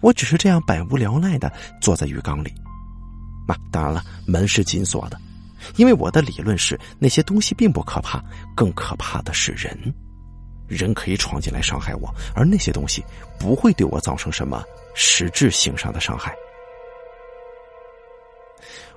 [0.00, 2.50] 我只是这样百无聊赖的坐在浴缸里。
[3.46, 5.20] 啊，当然了，门是紧锁的，
[5.76, 8.24] 因为我的理论是那些东西并不可怕，
[8.56, 9.94] 更可怕的是人。
[10.66, 13.04] 人可以闯进来伤害我，而那些东西
[13.38, 16.34] 不会对我造成什么实质性上的伤害。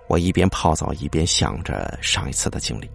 [0.07, 2.89] 我一边泡澡一边想着上一次的经历。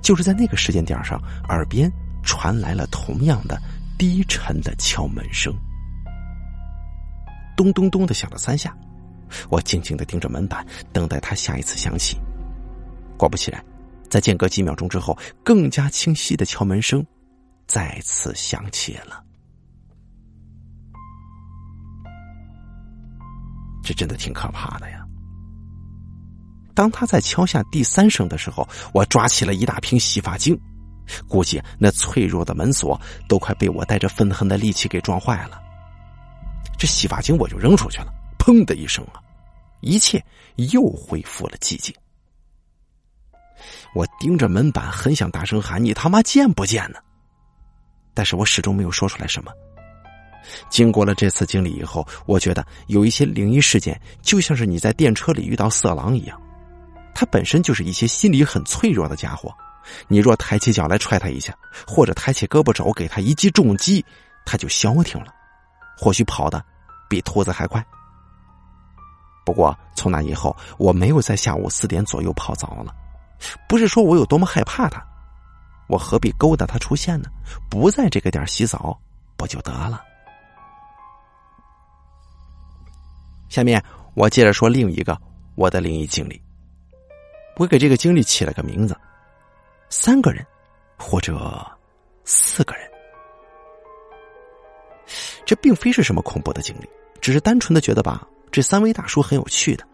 [0.00, 1.90] 就是在那个时间点上，耳边
[2.22, 3.60] 传来了同样的
[3.98, 5.54] 低沉的敲门声，
[7.56, 8.76] 咚咚咚的响了三下。
[9.48, 12.16] 我静静的盯着门板，等待它下一次响起。
[13.16, 13.64] 果不其然，
[14.08, 17.04] 在间隔几秒钟之后，更加清晰的敲门声
[17.66, 19.24] 再次响起了。
[23.82, 25.03] 这真的挺可怕的呀！
[26.74, 30.58] 当他在敲下第三声的时候，我抓起了一大瓶洗发精，
[31.28, 35.60] 估计那脆弱的门锁都快被我带着愤恨的力气给撞坏了。
[36.76, 39.22] 这洗发精我就扔出去了，砰的一声啊，
[39.80, 40.22] 一切
[40.56, 41.94] 又恢复了寂静。
[43.94, 46.98] 我盯着门板，很想大声喊：“你他妈见不见呢？”
[48.12, 49.52] 但是我始终没有说出来什么。
[50.68, 56.38] 经过了这次经历以后，我觉得有一些灵异事件，就像是你在电车里遇到色狼一样。
[57.14, 59.54] 他本身就是一些心理很脆弱的家伙，
[60.08, 64.04] 你若抬起脚来踹他一下，或者抬起胳膊肘给他一记重击，
[64.44, 65.32] 他就消停了，
[65.96, 66.62] 或许跑的
[67.08, 67.84] 比兔子还快。
[69.44, 72.94] 不过从那以后，我没有在下午四点左右泡澡了，
[73.68, 75.06] 不是说我有多么害怕他，
[75.86, 77.28] 我何必勾搭他出现呢？
[77.70, 78.98] 不在这个点洗澡
[79.36, 80.02] 不就得了？
[83.50, 83.80] 下面
[84.14, 85.16] 我接着说另一个
[85.54, 86.40] 我的灵异经历。
[87.56, 88.96] 我给这个经历起了个名字：
[89.88, 90.44] 三个人，
[90.98, 91.64] 或者
[92.24, 92.90] 四个人。
[95.44, 96.88] 这并非是什么恐怖的经历，
[97.20, 99.86] 只是单纯的觉得吧，这三位大叔很有趣的。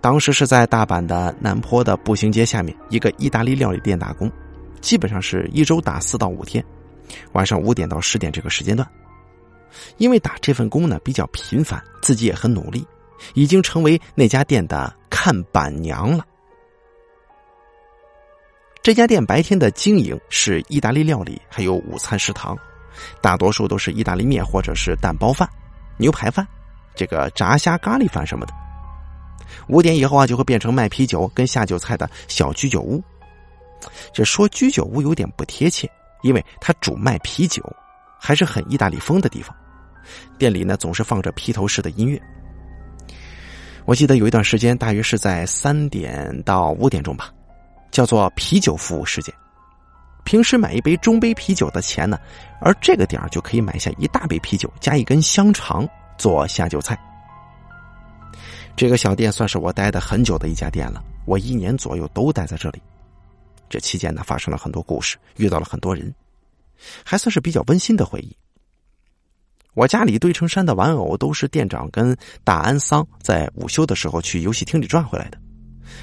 [0.00, 4.30] 当时是在大阪的南坡的步行街下面一个意大利料理店打工，
[4.80, 6.64] 基本上是一周打四到五天，
[7.32, 8.88] 晚上五点到十点这个时间段。
[9.96, 12.86] 因为打这份工呢比较频繁，自己也很努力。
[13.34, 16.24] 已经成为那家店的看板娘了。
[18.82, 22.56] 这家店白天的经营是意大利料理，还有午餐食堂，
[23.20, 25.48] 大多数都是意大利面或者是蛋包饭、
[25.98, 26.46] 牛排饭、
[26.94, 28.54] 这个炸虾咖喱饭什么的。
[29.68, 33.02] 五点以后啊，就会变成卖啤酒跟下酒菜的小居酒屋。
[34.12, 35.90] 这说居酒屋有点不贴切，
[36.22, 37.62] 因为它主卖啤酒，
[38.18, 39.54] 还是很意大利风的地方。
[40.38, 42.20] 店里呢总是放着披头士的音乐。
[43.84, 47.30] 我记得有一段时间，大约是在三点到五点钟吧，
[47.90, 49.34] 叫做啤酒服务事件。
[50.24, 52.18] 平时买一杯中杯啤酒的钱呢，
[52.60, 56.98] 而这个点儿就可以买下一大杯啤酒加一根香肠做下酒菜。
[58.76, 62.82] 这个小店算是我待的很久的一家店了，我一年左右都待在这里。
[63.70, 66.14] 这期间呢，发生了很多故事，遇到了很多人，
[67.04, 68.36] 还算是比较温馨的回忆。
[69.74, 75.38] 我家里堆成山的玩偶都是店长跟大安桑在午休的时候去游戏厅里赚回来的，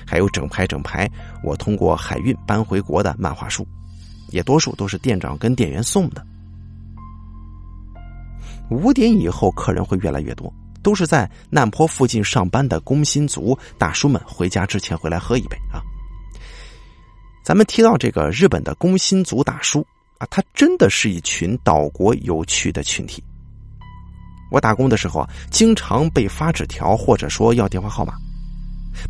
[0.06, 1.10] 还有整排整排
[1.44, 3.68] 我通过海运搬回国的漫画书，
[4.30, 6.26] 也多数都是店长跟店员送的。
[8.70, 15.82] 五点以后客人会越来越多，都是在难坡附近上班的工薪族大叔们回家之前回来喝一杯啊。
[17.44, 19.86] 咱们提到这个日本的工薪族大叔
[20.18, 23.24] 啊，他真的是一群岛国有趣的群体。
[24.50, 28.16] 我打工的时候啊，经常被发纸条，或者说要电话号码。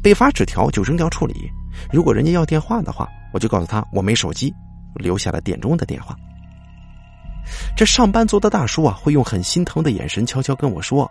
[0.01, 1.49] 被发纸条就扔掉处理，
[1.91, 4.53] 如果人家要电话的话，我就告诉他我没手机，
[4.95, 6.15] 留下了店中的电话。
[7.75, 11.09] 这上班族的大叔啊，会用很心疼的眼神悄悄跟我说：“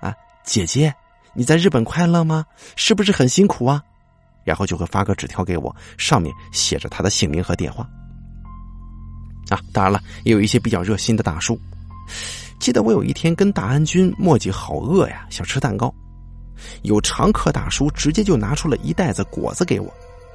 [0.00, 0.94] 啊，姐姐，
[1.34, 2.46] 你在日本快乐吗？
[2.74, 3.82] 是不是很辛苦啊？”
[4.44, 7.86] 然后就会发个纸条给我，上面写着他的姓名和电话。
[9.50, 11.58] 啊，当然了，也有一些比较热心的大叔。
[12.58, 15.94] 记得我有一天跟大安君墨迹，好饿呀，想吃蛋糕。
[16.82, 19.92] 有常客大叔直接就拿出了一袋子果子给我，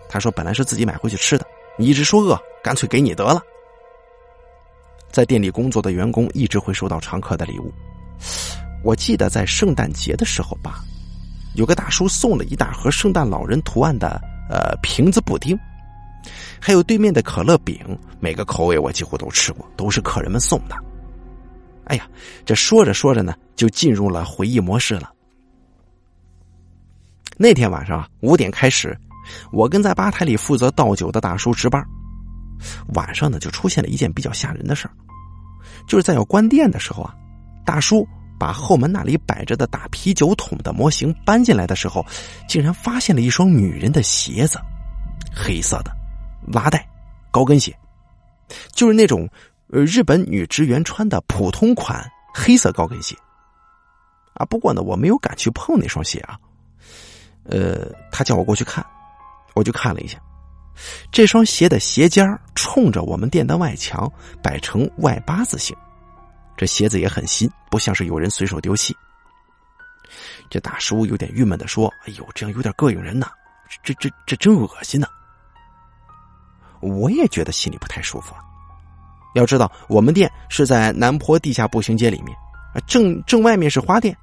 [0.07, 1.45] 他说本来是自己买回去吃的，
[1.77, 3.41] 你一直说饿，干脆给你得了。
[5.11, 7.73] 在店里工作的员工一直会收到常客的礼物。
[8.83, 10.83] 我记得在圣诞节的时候吧，
[11.55, 15.57] 有个大叔送了一大盒圣诞老人图案的呃瓶子布丁，
[16.59, 17.79] 还有对面的可乐饼，
[18.19, 20.75] 每个口味我几乎都吃过，都是客人们送的。
[21.85, 22.07] 哎呀，
[22.45, 25.11] 这说着说着呢，就进入了回忆模式了。
[27.41, 28.99] 那天晚上啊，五点开始，
[29.53, 31.81] 我跟在吧台里负责倒酒的大叔值班。
[32.95, 34.91] 晚上呢，就出现了一件比较吓人的事儿，
[35.87, 37.15] 就是在要关店的时候啊，
[37.65, 38.05] 大叔
[38.37, 42.05] 把后门那里摆着的大啤酒桶的模型搬进来的时候，
[42.45, 44.59] 竟然发现了一双女人的鞋子，
[45.33, 45.95] 黑色的，
[46.45, 46.85] 拉带，
[47.31, 47.73] 高跟鞋，
[48.73, 49.25] 就是那种
[49.71, 53.15] 呃日本女职员穿的普通款黑色高跟鞋。
[54.33, 56.37] 啊，不过呢，我没有敢去碰那双鞋啊。
[57.49, 58.85] 呃，他叫我过去看，
[59.53, 60.17] 我就看了一下。
[61.11, 65.75] 这双鞋的鞋尖冲着我们店的外墙，摆成外八字形。
[66.55, 68.95] 这鞋子也很新，不像是有人随手丢弃。
[70.49, 73.27] 这大叔有点郁闷的说：“哎呦，这样有点膈应人呐，
[73.83, 75.07] 这这这真恶心呐！”
[76.81, 78.33] 我也觉得心里不太舒服。
[78.33, 78.41] 啊
[79.35, 82.35] 要知道，我们店是在南坡地下步行街里面，
[82.73, 84.17] 啊，正正外面是花店，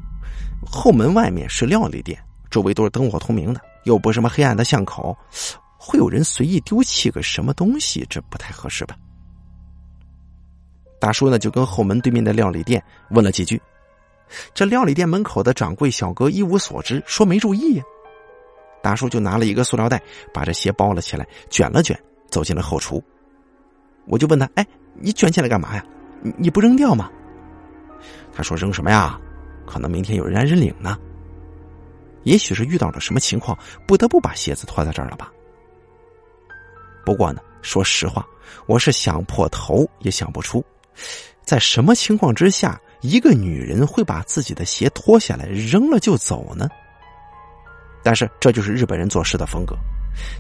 [0.69, 5.17] 后门外面是料理店，周围都是灯火通明的，又不是什么黑暗的巷口。
[5.79, 8.05] 会有人随意丢弃个什么东西？
[8.09, 8.97] 这不太合适吧？
[10.99, 13.61] 大叔呢，就跟后门对面的料理店问了几句。
[14.55, 17.85] 这料理店门口的掌柜小哥一无所知，说没注意呀。
[18.83, 20.01] 大叔就拿了一个塑料袋，
[20.33, 21.97] 把这鞋包了起来，卷了卷，
[22.31, 23.03] 走进了后厨。
[24.07, 25.85] 我就问他：“哎，你卷起来干嘛呀？
[26.23, 27.11] 你你不扔掉吗？”
[28.33, 29.21] 他说：“扔什么呀？
[29.67, 30.99] 可能明天有人来认领呢。
[32.27, 35.33] 也许是遇到了什么情况，不得不把鞋子脱在这儿了吧。”
[37.07, 38.27] 不过呢，说实话，
[38.67, 40.63] 我是想破头也想不出，
[41.45, 46.69] 在什么情况之下，一个女人会把自己的鞋脱下来扔了就走呢？
[48.03, 49.77] 但是这就是日本人做事的风格。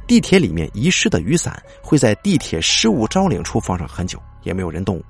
[0.09, 5.01] 地铁里面遗失的雨伞会在地铁失物招领处放上很久，也没有人动。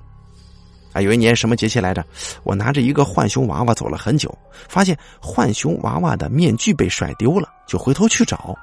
[0.97, 2.03] 啊，有一年什么节气来着？
[2.43, 4.35] 我拿着一个浣熊娃娃走了很久，
[4.67, 8.57] 发现浣熊娃娃的面具被甩丢了，就回头去找。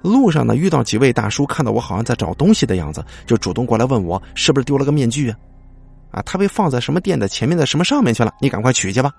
[0.00, 5.36] 路上呢，遇到几位大叔，看到我好像在找东西的样子，就主动过来问我是不是丢了个面具啊？
[6.12, 8.32] 啊，他被放在什么店的前面的什么上面去了？
[8.40, 9.10] 你赶快取去吧。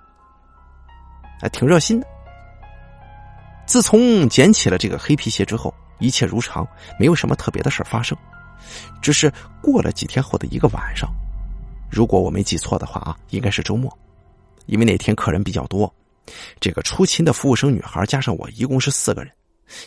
[1.41, 2.07] 还挺热心的。
[3.65, 6.65] 自从捡起了这个黑皮鞋之后，一切如常，
[6.97, 8.17] 没有什么特别的事发生。
[9.01, 9.31] 只是
[9.61, 11.09] 过了几天后的一个晚上，
[11.89, 13.91] 如果我没记错的话啊，应该是周末，
[14.67, 15.91] 因为那天客人比较多，
[16.59, 19.31] 这个出勤的服务生女孩加上我，一共是四个人。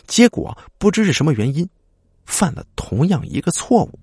[0.07, 1.67] 结果不知是什么原因，
[2.25, 3.99] 犯了同样一个错误。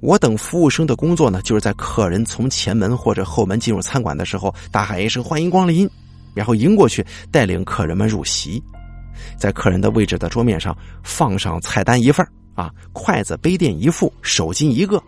[0.00, 5.88] 我等服务生的工作呢，就是在客人从前门或者后门进入餐馆的时候，大喊一声“欢迎光临”，
[6.34, 8.62] 然后迎过去带领客人们入席，
[9.36, 15.02] 在客人的位置的桌面上放上菜单一份啊，筷子、杯垫一副，手巾一个，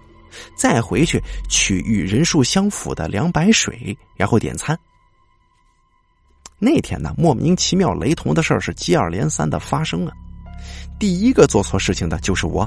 [0.57, 4.79] 再回去取与人数相符的凉白水，然后点餐。
[6.59, 10.13] 那天呢，莫名其妙雷同的事儿是接二连三的发生啊！
[10.99, 12.67] 第一个做错事情的就是我。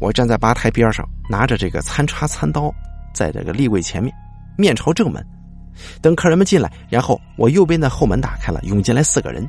[0.00, 2.72] 我站在吧台边上，拿着这个餐叉、餐刀，
[3.14, 4.14] 在这个立柜前面，
[4.56, 5.24] 面朝正门，
[6.00, 6.72] 等客人们进来。
[6.88, 9.46] 然后我右边的后门打开了，涌进来四个人。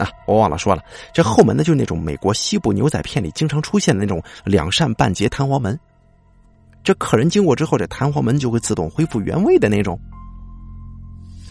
[0.00, 0.82] 啊，我忘了说了，
[1.12, 5.78] 这后门呢，就是那种美国西部牛仔片里经常出现的那种两扇半截弹簧门。
[6.82, 10.00] 这客人经过之后，这弹簧门就会自动恢复原位的那种。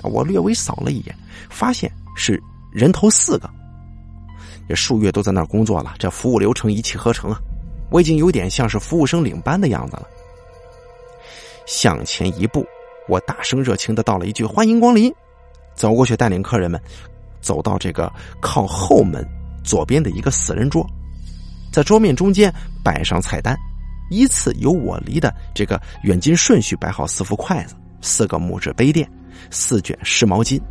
[0.02, 1.16] 我略微扫了一眼，
[1.50, 2.42] 发现是
[2.74, 3.48] 人头四个。
[4.68, 7.40] 这数月都在那儿工作了，这服务流程一气呵成啊！
[7.92, 10.08] 我已经有点像是服务生领班的样子了。
[11.68, 12.66] 向前一步，
[13.08, 15.14] 我大声热情的道了一句“欢迎光临”，
[15.76, 16.82] 走过去带领客人们
[17.42, 19.26] 走到这个靠后门
[19.64, 20.86] 左边的一个四人桌，
[21.72, 23.58] 在桌面中间摆上菜单，
[24.10, 29.10] 依次由我离的这个远近顺序摆好四副筷子、四个木质杯垫。
[29.52, 30.62] 四卷湿毛巾，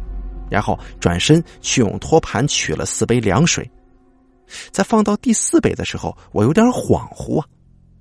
[0.51, 3.69] 然后转身去用托盘取了四杯凉水，
[4.71, 7.47] 在放到第四杯的时候，我有点恍惚啊！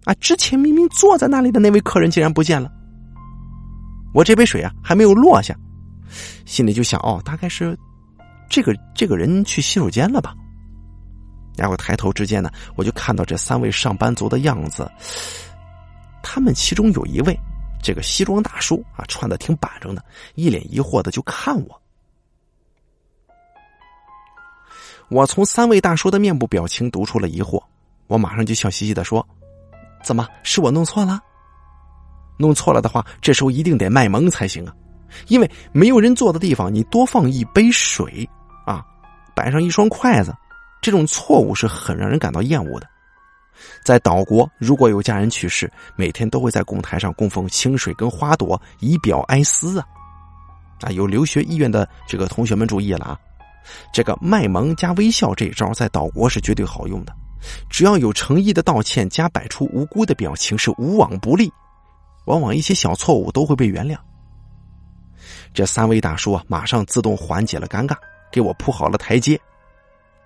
[0.04, 2.70] 啊，之前明明坐在那里的那位客人竟然不见了。
[4.14, 5.56] 我这杯水啊还没有落下，
[6.46, 7.76] 心里就想：哦，大概是
[8.50, 10.36] 这个这个人去洗手间了吧？
[11.58, 14.90] 然后抬头之间呢，我就看到这三位上班族的样子，
[16.22, 17.38] 他们其中有一位。
[17.80, 21.82] 这个西装大叔啊，穿的挺板正的，一脸疑惑的就看我。
[25.10, 27.64] 我从三位大叔的面部表情读出了疑惑，
[28.08, 29.26] 我马上就笑嘻嘻的说
[30.04, 31.22] ：“怎么是我弄错了？
[32.38, 34.76] 弄错了的话，这时候一定得卖萌才行啊！
[35.28, 38.28] 因为没有人坐的地方，你多放一杯水，
[39.38, 40.36] 摆上一双筷子，
[40.82, 42.88] 这种错误是很让人感到厌恶的。
[43.86, 49.86] 在岛国，如果有家人去世，每天都会在供台上供奉清水跟花朵，以表哀思啊！
[50.82, 53.20] 啊，有留学意愿的这个同学们注意了啊！
[53.94, 57.14] 这个卖萌加微笑这一招在岛国是绝对好用的，
[57.70, 61.52] 只要有诚意的道歉加摆出无辜的表情，是无往不利，
[62.26, 63.96] 往往一些小错误都会被原谅。
[65.54, 67.96] 这三位大叔啊，马上自动缓解了尴尬，
[68.38, 69.40] 给我铺好了台阶。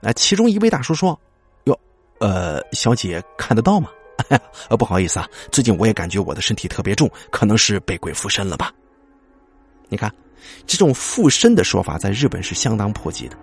[0.02, 1.18] 那其中一位大叔说
[1.64, 1.80] ：“哟，
[2.20, 3.90] 呃，小姐看得到吗？
[4.68, 8.74] 呃，不好意思啊，最近我也感觉我的身体特别重，可能是被鬼附身了吧？
[9.88, 10.12] 你看。”
[10.66, 13.38] 这种附身的说法在日本是相当普及的，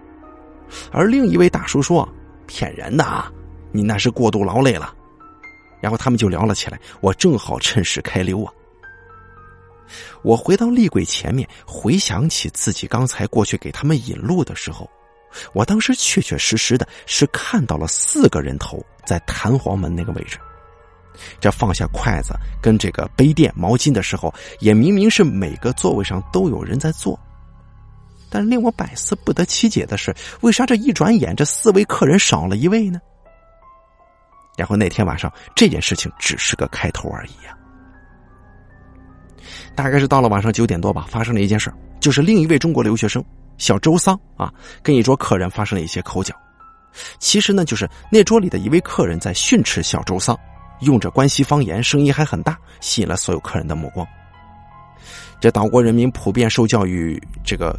[0.90, 2.06] 而另一位大叔说
[2.48, 3.32] ：“骗人的啊，
[3.70, 4.92] 你那是过度劳累了。”
[5.80, 8.52] 然后他们就聊了起来，我正好趁势开溜啊。
[10.22, 14.88] 我回到立柜前面，回想起自己刚才过去给他们引路的时候，
[15.52, 20.38] 我当时确确实实的是看到了四个人头在弹簧门那个位置。
[21.40, 22.32] 这放下筷子
[22.62, 27.18] 跟这个杯垫、毛巾的时候，也明明是每个座位上都有人在坐，
[28.30, 33.00] 但令我百思不得其解的是，为啥这一转眼这四位客人少了一位呢？
[34.56, 37.57] 然后那天晚上这件事情只是个开头而已呀。
[39.74, 43.24] 大概是到了晚上九点多吧，发生了一件事就是另一位中国留学生
[43.56, 46.34] 小周桑啊，跟一桌客人发生了一些口角。
[47.18, 50.38] 其实呢，就是那桌里的一位客人在训斥小周桑。
[50.82, 54.06] 用着关西方言，声音还很大，吸引了所有客人的目光。
[55.40, 57.76] 这岛国人民普遍受教育这个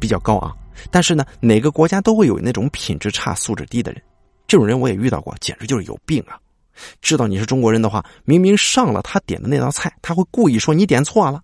[0.00, 0.52] 比较高啊，
[0.90, 4.02] 但是呢，哪个国家都会有那种品质差、素质低的人。
[4.48, 6.36] 这种人我也遇到过，简直就是有病啊！
[7.00, 11.42] 知道你是中国人的话，明明上了他点的那道菜，他会故意说你点错了。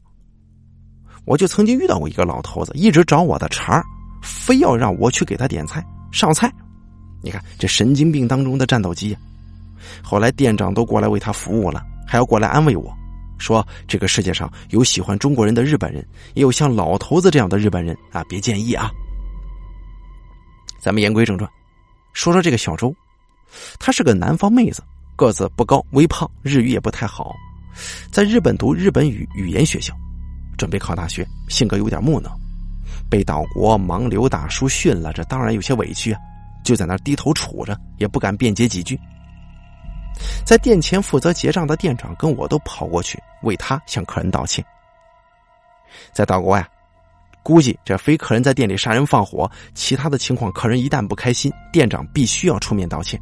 [1.24, 3.84] 我就曾经遇到过一个老头子，一直找我的茬儿
[4.22, 6.52] 非要让我去给他点菜、上菜。
[7.22, 9.16] 你看这神经病当中的战斗机。
[10.02, 12.92] 后来店长都过来为他服务了，还要过来安慰我，
[13.38, 18.90] 说这个世界上有喜欢中国人的日本人，也有像老头子这样的日本人啊，别介意啊。
[20.80, 21.48] 咱们言归正传，
[22.12, 22.94] 说说这个小周，
[23.78, 24.82] 她是个南方妹子，
[25.22, 27.32] 个子不高，微胖，日语也不太好，
[28.10, 29.94] 在日本读日本语语言学校，
[30.58, 32.28] 准备考大学，性格有点木讷，
[33.08, 36.18] 被岛国盲流大叔训了，这当然有些委屈啊，
[36.64, 38.98] 就在那低头杵着，也不敢辩解几句。
[40.44, 44.64] 在店前负责结账的店长跟我都跑过去为他向客人道歉。
[46.12, 46.68] 在岛国呀，
[47.44, 53.20] 估计这非客人在店里杀人放火，其他的情况，客人一旦不开心，店长必须要出面道歉。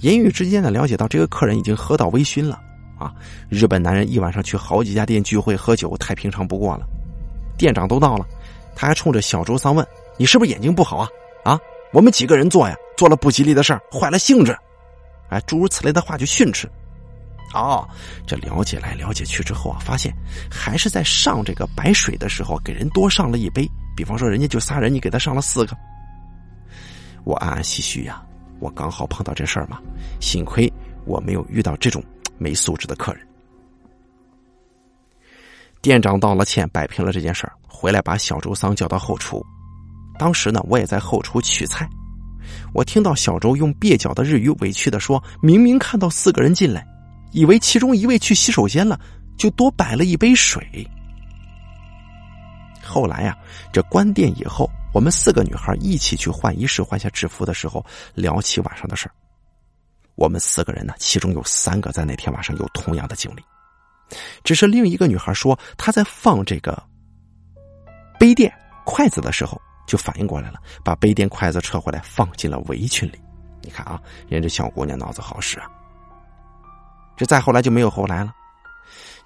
[0.00, 2.60] 言语之间呢，了解到这个客人已经喝到微醺了
[2.98, 3.12] 啊！
[3.48, 6.86] 日本男人一晚上去好几家店聚会喝酒，太平常不过了。
[7.58, 8.24] 店长都到了，
[8.74, 9.86] 他还冲着小周桑问
[10.16, 11.08] ：“你是不是眼睛不好啊？
[11.44, 11.60] 啊，
[11.92, 14.56] 我们几个人做呀，做了不吉利的事儿，坏了兴致。”
[15.28, 16.66] 哎，诸如此类的话就训斥。
[17.52, 17.86] 哦，
[18.26, 20.14] 这了解来了解去之后啊，发现
[20.50, 23.68] 还是在上这个白水的时候给人多上了一杯。
[23.96, 25.76] 比方说，人家就仨人，你给他上了四个。
[27.22, 28.22] 我暗暗唏嘘呀，
[28.60, 29.80] 我刚好碰到这事儿嘛，
[30.20, 30.72] 幸亏
[31.04, 32.02] 我没有遇到这种
[32.38, 33.26] 没素质的客人。
[35.82, 39.44] 店长道了歉，摆平了这件事儿，回来把小周桑叫到后厨。
[40.18, 41.88] 当时呢，我也在后厨取菜。
[42.74, 46.86] 我听到小周用蹩脚的日语委屈的说：“明明看到四个人进来，
[47.32, 49.00] 以为其中一位去洗手间了，
[49.38, 50.86] 就多摆了一杯水。”
[52.84, 53.34] 后来呀，
[53.72, 57.84] 这关店以后，我们四个女孩一起去换衣室换下制服的时候，
[58.14, 59.12] 聊起晚上的事儿。
[60.16, 63.42] 我们四个人呢，其中有三个在那天晚上有同样的经历，
[64.44, 66.82] 只是另一个女孩说她在放这个
[68.18, 68.52] 杯垫、
[68.84, 69.60] 筷子的时候。
[69.86, 73.20] 就反应过来了，把杯垫、筷子撤回来，放进了围裙里。
[73.60, 75.68] 你看啊，人这小姑娘脑子好使啊。
[77.16, 78.32] 这再后来就没有后来了。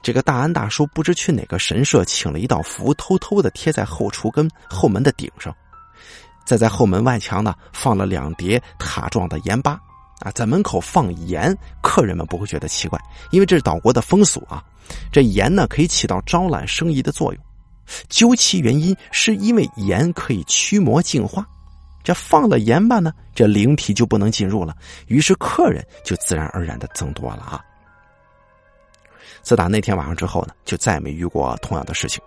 [0.04, 5.56] 这个大安大叔不知去哪个神社请了一道符，偷偷的贴在后厨跟后门的顶上，
[6.44, 9.80] 再在后门外墙呢放了两叠塔状的盐巴
[10.20, 13.00] 啊，在门口放盐，客人们不会觉得奇怪，
[13.30, 14.62] 因为这是岛国的风俗啊。
[15.10, 17.42] 这盐呢可以起到招揽生意的作用。
[18.10, 21.46] 究其原因，是因为盐可以驱魔净化，
[22.02, 24.76] 这放了盐吧呢，这灵体就不能进入了，
[25.06, 27.64] 于是客人就自然而然的增多了啊。
[29.44, 32.20] 自打那天晚上之后呢就再也没遇过同样的事情。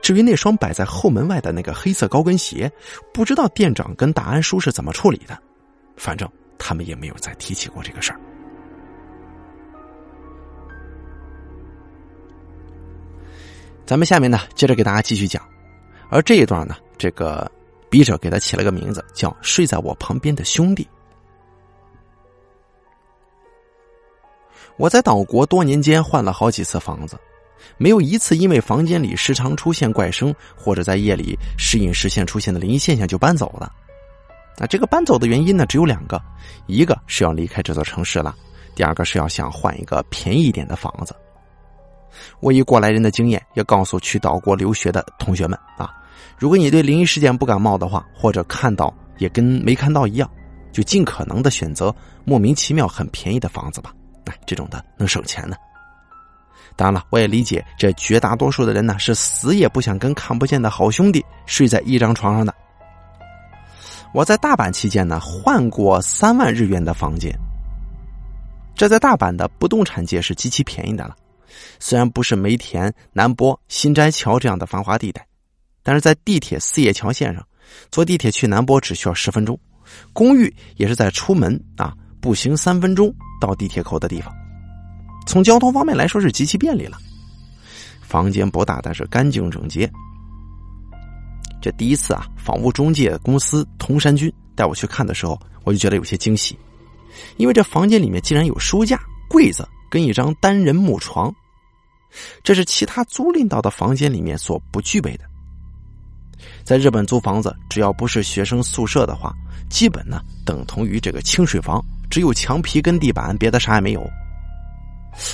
[0.00, 2.70] 至于那双摆在后门外的那个黑色高跟鞋
[3.12, 5.38] 不知道店长跟大安叔是怎么处理的
[5.96, 6.28] 反正
[6.58, 8.20] 他们也没有再提起过这个事儿。
[13.84, 15.42] 咱们下面呢接着给大家继续讲。
[16.10, 17.50] 而这一段呢这个
[17.90, 20.86] 笔者给他起了个名字叫睡在我旁边的兄弟。
[24.78, 27.18] 我在岛国多年间换了好几次房子，
[27.76, 33.72] 没有一次因为房间里时常出现怪声，或者在夜里时隐时现出现的灵异现象就搬走了。
[34.56, 36.22] 那这个搬走的原因呢，只有两个：
[36.66, 38.34] 一个是要离开这座城市了，
[38.76, 41.12] 第二个是要想换一个便宜一点的房子。
[42.38, 45.92] 我以过来人的经验，要告诉去岛国留学的同学们啊，
[46.38, 50.30] 如果你对灵异事件不感冒的话，或者看到也跟没看到一样，
[50.70, 51.92] 就尽可能的选择
[52.24, 53.92] 莫名其妙很便宜的房子吧。
[54.46, 55.56] 这种的能省钱呢。
[56.76, 62.54] 当然了，我也理解这绝大多数的人呢是死也不想跟看不见的好兄弟睡在一张床上的。
[64.14, 67.36] 我在大阪期间呢换过三万日元的房间，
[68.76, 71.16] 这在大阪的不动产界是极其便宜的了。
[71.80, 75.26] 虽然不是梅田、南波、新斋桥这样的繁华地带，
[75.82, 77.44] 但是在地铁四叶桥线上，
[77.90, 79.58] 坐地铁去南波只需要十分钟，
[80.12, 84.34] 公寓也是在出门啊步行三分钟到地铁口的地方，
[85.26, 86.98] 从交通方面来说是极其便利了。
[88.00, 89.90] 房间不大，但是干净整洁。
[91.60, 96.58] 这第一次啊，房屋中介公司通山君带我去看的时候，我就觉得有些惊喜，
[97.36, 101.34] 因为这房间里面竟然有书架、柜子跟一张单人木床。
[102.42, 105.24] 这是其他租赁到的房间里面所不具备的。
[106.64, 109.34] 在日本租房子，只要不是学生宿舍的话，
[109.68, 114.08] 基本呢等同于这个清水房，只有墙皮跟地板，别的啥也没有。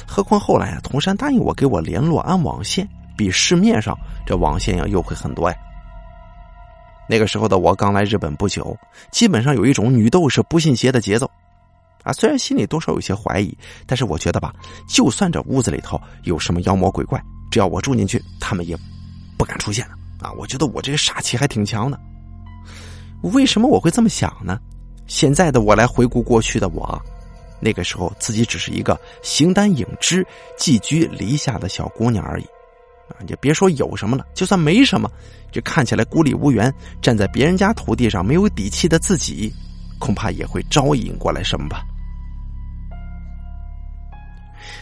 [0.06, 3.96] 何况后来啊，同山答应我给我联络安网线，比市面上
[4.26, 5.56] 这网线要优惠很多呀。
[7.06, 8.76] 那个时候的我刚来日本不久，
[9.10, 11.30] 基本上有一种女斗士不信邪的节奏。
[12.02, 13.56] 啊，虽然心里多少有些怀疑，
[13.86, 14.54] 但是我觉得吧，
[14.88, 18.76] 就算这屋子里头有什么妖魔鬼怪，只要我住进去，他们也
[19.38, 19.86] 不敢出现
[20.20, 21.98] 啊，我觉得我这个煞气还挺强的。
[23.22, 24.58] 为什么我会这么想呢？
[25.06, 27.00] 现在的我来回顾过去的我，
[27.60, 30.26] 那个时候自己只是一个形单影只、
[30.56, 32.44] 寄居篱下的小姑娘而已。
[33.08, 35.10] 啊，也别说有什么了，就算没什么，
[35.52, 39.52] 这看起来孤立无援、站在别人家土地上没有底气的自己，
[39.98, 41.84] 恐怕也会招引过来什么吧。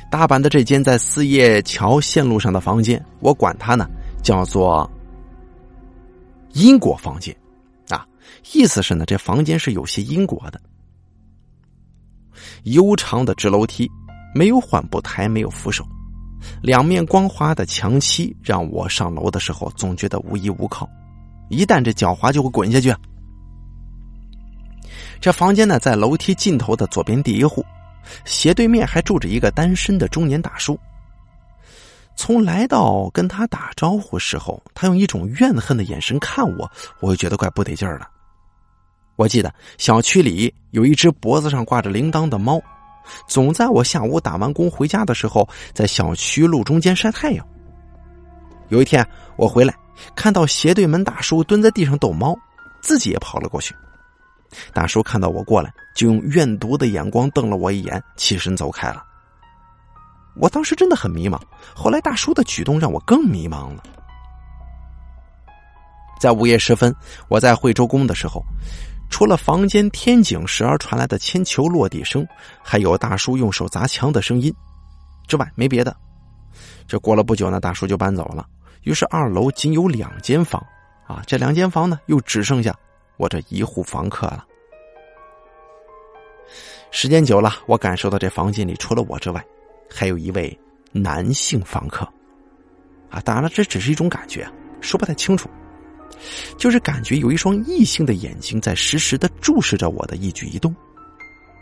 [0.08, 3.88] 大阪的这间在四叶桥线路上的房间，我管它呢
[4.22, 4.88] 叫做
[6.54, 7.34] “因果房间”，
[8.52, 10.60] 意思是呢这房间是有些因果的。
[12.64, 13.90] 悠长的直楼梯，
[14.34, 15.84] 没有缓步台，没有扶手，
[16.62, 20.88] 两面光滑的墙漆，让我上楼的时候总觉得无依无靠，
[21.48, 22.94] 一旦这脚滑就会滚下去。
[25.20, 27.64] 这房间呢在楼梯尽头的左边第一户。
[28.24, 30.76] 斜对面还住着一个单身的中年大叔。
[32.16, 36.68] 从来到跟他打招呼时候，他用一种怨恨的眼神看我，
[37.00, 38.08] 我就觉得怪不得劲儿了。
[39.16, 42.60] 我记得小区里有一只脖子上挂着铃铛的猫，
[43.26, 47.46] 总在我下午打完工回家的时候，在小区路中间晒太阳。
[48.68, 49.06] 有一天
[49.36, 49.74] 我回来，
[50.16, 52.34] 看到斜对门大叔蹲在地上逗猫，
[52.80, 53.74] 自己也跑了过去。
[54.72, 59.04] 大叔看到我过来，就用怨毒的眼光瞪了我一眼，起身走开了。
[60.34, 61.38] 我当时真的很迷茫。
[61.74, 63.82] 后来大叔的举动让我更迷茫了。
[66.18, 66.94] 在午夜时分，
[67.28, 68.42] 我在惠州宫的时候，
[69.12, 72.26] 除了房间天井时而传来的铅球落地声，
[72.62, 74.52] 还有大叔用手砸墙的声音
[75.28, 75.94] 之外，没别的。
[76.88, 78.48] 这过了不久呢，大叔就搬走了。
[78.84, 80.64] 于是二楼仅有两间房，
[81.06, 82.74] 啊，这两间房呢，又只剩下。
[83.18, 84.44] 我这一户房客了，
[86.90, 89.44] 时间久了，我感受到这房间里除了我之外，
[89.88, 90.58] 还有一位
[90.90, 92.04] 男性房客，
[93.10, 94.50] 啊，当然了，这只是一种感觉，
[94.80, 95.48] 说不太清楚，
[96.56, 100.74] 就是感觉有一双异性的眼睛在时时的注视着我的一举一动，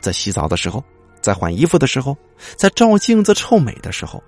[0.00, 0.82] 在洗澡的时候，
[1.20, 2.16] 在换衣服的时候，
[2.56, 4.22] 在照镜子臭美的时候，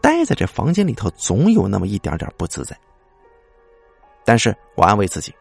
[0.00, 2.76] 待在这房间里头，总有那么一点点不自在。
[4.24, 5.32] 但是我安慰自己。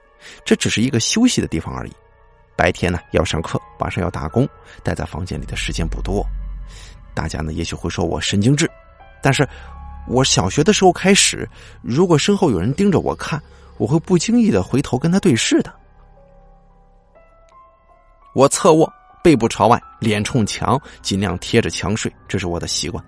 [0.44, 1.92] 这只是一个休息的地方而已，
[2.56, 4.48] 白天呢要上课，晚上要打工，
[4.82, 6.26] 待在房间里的时间不多。
[7.14, 8.68] 大家呢也许会说我神经质，
[9.22, 9.48] 但是
[10.08, 11.48] 我小学的时候开始，
[11.84, 13.40] 如果身后有人盯着我看，
[13.78, 15.74] 我会不经意的回头跟他对视的。
[18.34, 18.92] 我侧卧，
[19.24, 23.04] 背部朝外，脸冲墙，尽量贴着墙睡，这是我的习惯。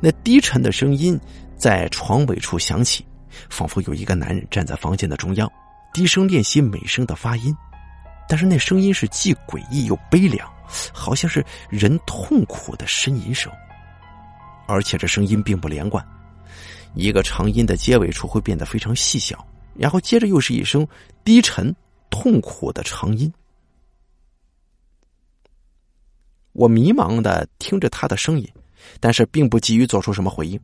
[0.00, 1.18] 那低沉的声音
[1.56, 3.04] 在床尾处响起，
[3.50, 5.50] 仿佛有一个男人站在房间的中央。
[5.92, 7.56] 低声练习美声的发音，
[8.28, 10.48] 但是那声音是既诡异又悲凉，
[10.92, 13.52] 好像是人痛苦的呻吟声。
[14.66, 16.04] 而且这声音并不连贯，
[16.94, 20.86] 一个长音的结尾处会变得非常细小，然后接着又是一声
[21.24, 21.74] 低沉、
[22.10, 23.32] 痛苦的长音。
[26.52, 28.48] 我迷茫的听着他的声音，
[29.00, 30.58] 但是并不急于做出什么回应。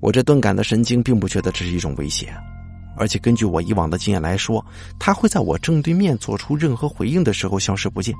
[0.00, 2.34] 我这钝感的神经并不觉得这是一种威胁，
[2.96, 4.64] 而且根据我以往的经验来说，
[4.98, 8.14] 他会在我正对面做出任何回应的时候消失不见。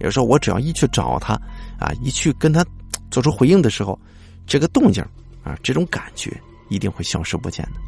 [0.00, 1.34] 有时候我只要一去找他，
[1.78, 2.64] 啊，一去跟他
[3.10, 3.98] 做出回应的时候，
[4.46, 5.02] 这个动静
[5.42, 7.80] 啊，这种感觉一定会消失不见的。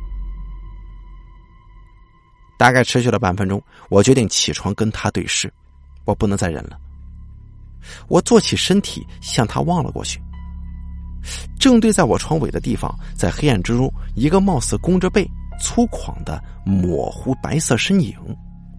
[2.59, 5.53] 大概持续了半分钟，我决定起床跟他对视，
[6.05, 6.79] 我不能再忍了。
[8.07, 10.21] 我坐起身体向他望了过去。
[11.59, 15.29] 正对在我床尾的地方，在黑暗之中，一个貌似弓着背、
[15.61, 18.17] 粗犷的模糊白色身影，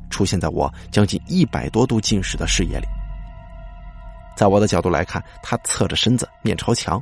[0.09, 2.87] 出现在我将近一百多度近视的视野里。
[4.35, 7.01] 在我的角度来看，他侧着身子，面朝墙。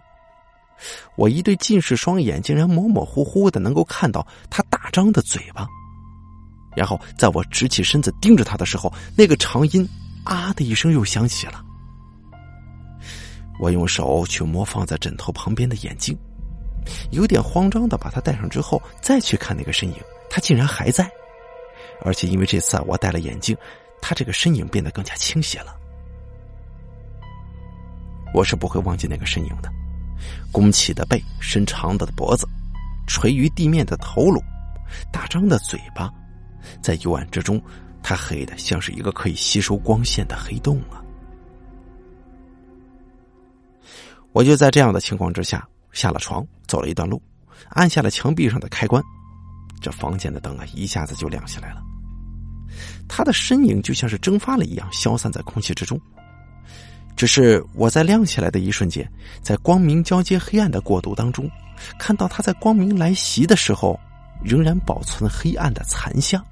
[1.16, 5.68] 我一对近视双眼竟然模模糊糊的能够看到他大张的嘴巴。
[6.76, 9.88] 然后，在我直起身子盯着他的时候，那个长音
[10.24, 11.64] “啊”的一声又响起了。
[13.60, 16.18] 我用手去摸放在枕头旁边的眼镜，
[17.12, 19.96] 有点慌张的把它戴上之后，再去看那个身影，
[20.30, 21.12] 他竟然还在，
[22.04, 23.56] 而且因为这次我戴了眼镜，
[24.02, 25.76] 他这个身影变得更加清晰了。
[28.34, 29.70] 我是不会忘记那个身影的，
[30.52, 32.48] 弓起的背，伸长的脖子，
[33.08, 34.42] 垂于地面的头颅，
[35.12, 36.12] 大张的嘴巴，
[36.82, 37.62] 在幽暗之中，
[38.04, 41.02] 它黑的像是一个可以吸收光线的黑洞啊。
[44.34, 47.22] 我就在这样的情况之下下了床，走了一段路，
[47.70, 49.04] 按下了墙壁上的开关，
[49.82, 51.82] 这房间的灯啊一下子就亮起来了。
[53.10, 56.00] 他的身影就像是蒸发了一样，消散在空气之中。
[57.22, 59.08] 只是我在亮起来的一瞬间，
[59.44, 61.48] 在光明交接黑暗的过渡当中，
[62.00, 64.00] 看到他在光明来袭的时候，
[64.44, 66.44] 仍然保存黑暗的残像。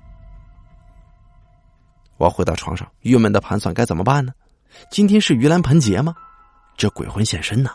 [2.17, 4.31] 我回到床上，郁闷的盘算该怎么办呢？
[4.91, 6.13] 今天是盂兰盆节吗？
[6.77, 7.71] 这鬼魂现身呢？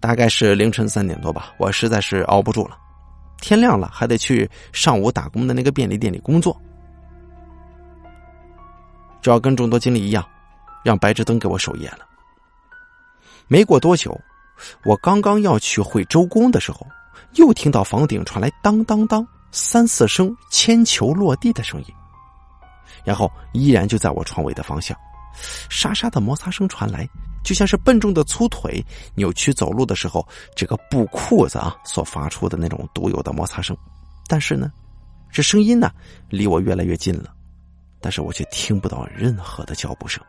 [0.00, 2.76] 大概是凌晨三点多吧，我实在是熬不住了。
[3.40, 6.60] 天亮了，还得去上午打工的那个便利店里工作，
[9.26, 10.24] 就要跟众多经理一样，
[10.84, 12.06] 让白炽灯给我守夜了。
[13.48, 14.16] 没过多久，
[14.84, 16.86] 我刚刚要去会周公的时候，
[17.32, 21.86] 又听到房顶传来当当当三四声铅球落地的声音，
[23.04, 24.96] 然后依然就在我床尾的方向。
[25.68, 27.04] 沙沙的摩擦声传来，
[27.42, 28.80] 就像是笨重的粗腿
[29.16, 30.24] 扭曲走路的时候，
[30.54, 33.76] 这个布裤子啊所发出的那种独有的摩擦声。
[34.28, 34.70] 但是呢，
[35.32, 35.90] 这声音呢
[36.28, 37.34] 离我越来越近了，
[38.00, 40.22] 但是我却听不到任何的脚步声。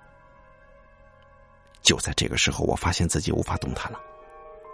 [1.82, 4.00] 就在这个时候，我发现自己无法动弹了。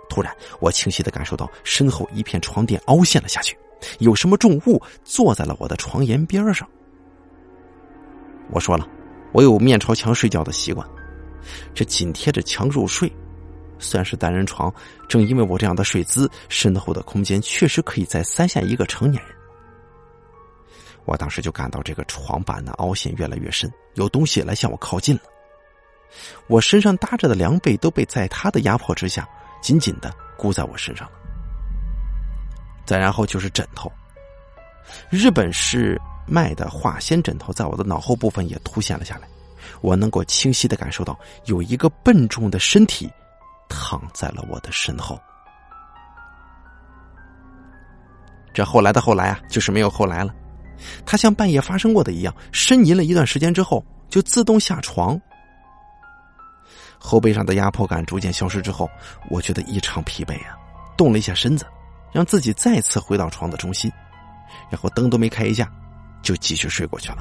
[0.10, 3.58] 突然，我清晰的感受到身后一片床垫凹陷了下去，
[4.00, 6.68] 有什么重物坐在了我的床沿边上。
[8.50, 8.88] 我说了。
[9.32, 10.88] 我有面朝墙睡觉的习惯，
[11.74, 13.12] 这紧贴着墙入睡，
[13.80, 14.72] 虽然是单人床，
[15.10, 19.33] 正因为我这样的睡姿，身后的空间确实可以再塞下一个成年人。
[21.06, 25.22] 我当时就感到这个床板的凹陷越来越深，有东西来向我靠近了。
[26.48, 29.28] 我身上搭着的凉被都被在他的压迫之下
[29.62, 31.14] 紧紧的箍在我身上了。
[32.86, 33.92] 再然后就是枕头，
[35.10, 36.00] 日本是。
[36.26, 39.28] 卖的化纤枕头在我的脑后部分也凸显了下来，
[39.82, 43.12] 我能够清晰的感受到有一个笨重的身体
[43.68, 45.20] 躺在了我的身后。
[48.54, 50.34] 这后来的后来啊，就是没有后来了。
[51.06, 55.20] 他像半夜发生过的一样，呻吟了一段时间之后，就自动下床。
[56.98, 58.90] 后背上的压迫感逐渐消失之后，
[59.30, 60.56] 我觉得异常疲惫啊，
[60.98, 61.66] 动了一下身子，
[62.12, 63.92] 让自己再次回到床的中心，
[64.70, 65.72] 然后灯都没开一下。
[66.22, 67.18] 就继续睡过去了。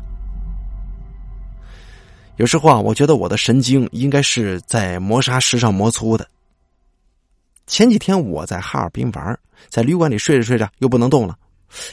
[2.36, 6.24] 有时候啊，我觉得我的神经应该是在磨砂石上磨粗的。
[7.66, 9.36] 前几天我在哈尔滨玩，
[9.68, 11.36] 在旅馆里睡着睡着又不能动了，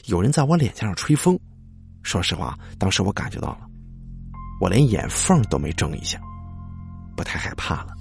[0.06, 1.40] 有人在我脸颊上吹风。
[2.02, 3.68] 说实话，当时我感觉到了，
[4.62, 6.20] 我连眼缝都没睁一下，
[7.16, 7.94] 不太害怕了。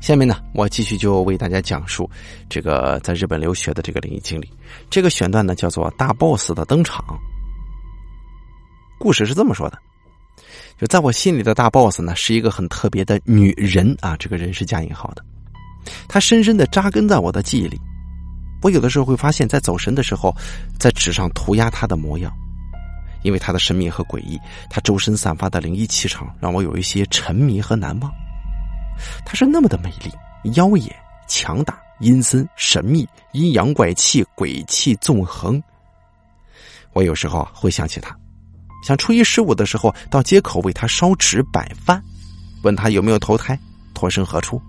[0.00, 2.10] 下面呢，我继续就为大家讲述
[2.48, 4.52] 这个在日本留学的这个灵异经历。
[4.90, 7.04] 这个选段呢叫做“大 boss 的登场”。
[8.98, 9.78] 故事是这么说的：
[10.76, 15.24] 就在我心里的大 boss 呢，是一个很特别的女人啊，这个人是加引号的。
[16.08, 17.80] 他深深的扎根在我的记忆里。
[18.62, 20.32] 我有的时候会发现，在走神的时候，
[20.78, 22.32] 在纸上涂鸦他的模样，
[23.22, 24.38] 因为他的神秘和诡异，
[24.70, 28.12] 他周身散发的灵异气场，让我有一些沉迷和难忘。
[29.24, 30.12] 它是那么的美丽、
[30.54, 30.94] 妖冶、
[31.26, 35.60] 强大、阴森、神秘、阴阳怪气、鬼气纵横。
[36.92, 38.16] 我有时候会想起他，
[38.86, 42.00] 想初一十五的时候到街口为他烧纸摆饭，
[42.62, 43.58] 问他有没有投胎，
[43.92, 44.62] 脱生何处。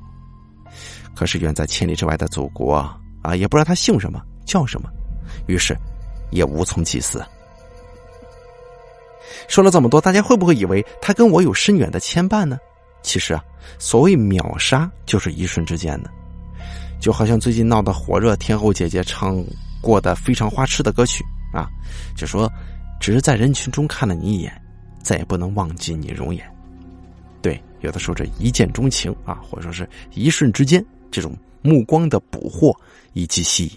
[1.15, 2.73] 可是远在千里之外的祖国
[3.21, 4.89] 啊，也不知道他姓什么叫什么，
[5.47, 5.75] 于是
[6.31, 7.23] 也无从祭祀。
[9.47, 12.57] 说了这么多，大家会不会以为他跟我有深远的牵绊呢？
[13.01, 13.43] 其实啊，
[13.77, 16.09] 所谓秒杀就是一瞬之间的，
[16.99, 19.43] 就好像最近闹得火热，天后姐姐唱
[19.81, 21.67] 过的非常花痴的歌曲啊，
[22.15, 22.49] 就说
[22.99, 24.61] 只是在人群中看了你一眼，
[25.01, 26.45] 再也不能忘记你容颜。
[27.41, 30.83] 对，有的时候这一见钟情啊，或者说是一瞬之间
[31.13, 32.75] 这种目光的捕获
[33.13, 33.71] 以及吸引。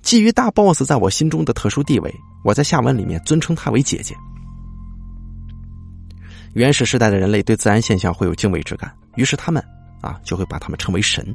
[0.00, 4.14] 基于大 boss 在我心中的特殊地位，我在下文里面尊称他为姐姐。
[6.54, 9.62] 原始时代的人类对自然现象会有敬畏之感，于是他们
[10.00, 11.34] 啊就会把他们称为神，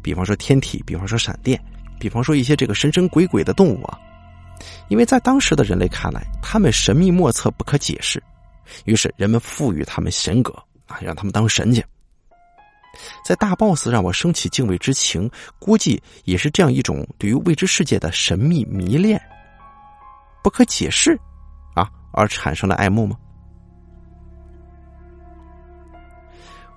[0.00, 1.62] 比方说天体，比方说闪电，
[2.00, 3.98] 比方说一些这个神神鬼鬼的动物啊。
[4.88, 8.22] 因为在当时的人类看来，他们神秘莫测，不可解释，
[8.84, 10.52] 于是人们赋予他们神格
[10.86, 11.84] 啊，让他们当神去。
[13.24, 19.20] 在大 boss 让我升起敬畏之情，估计也是这样一种对于未知世界的神秘迷恋、
[20.42, 21.18] 不可解释
[21.74, 23.16] 啊，而产生了爱慕吗？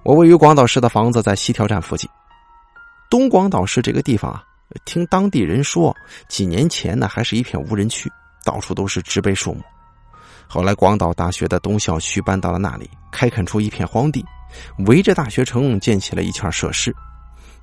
[0.03, 2.09] 我位于广岛市的房子在西条站附近。
[3.09, 4.43] 东广岛市这个地方啊，
[4.85, 5.95] 听当地人说，
[6.29, 8.09] 几年前呢还是一片无人区，
[8.45, 9.61] 到处都是植被树木。
[10.47, 14.25] 后来广岛大学的东校区搬到了那里，开垦出一片荒地。
[14.85, 16.95] 围着大学城建起了一圈设施，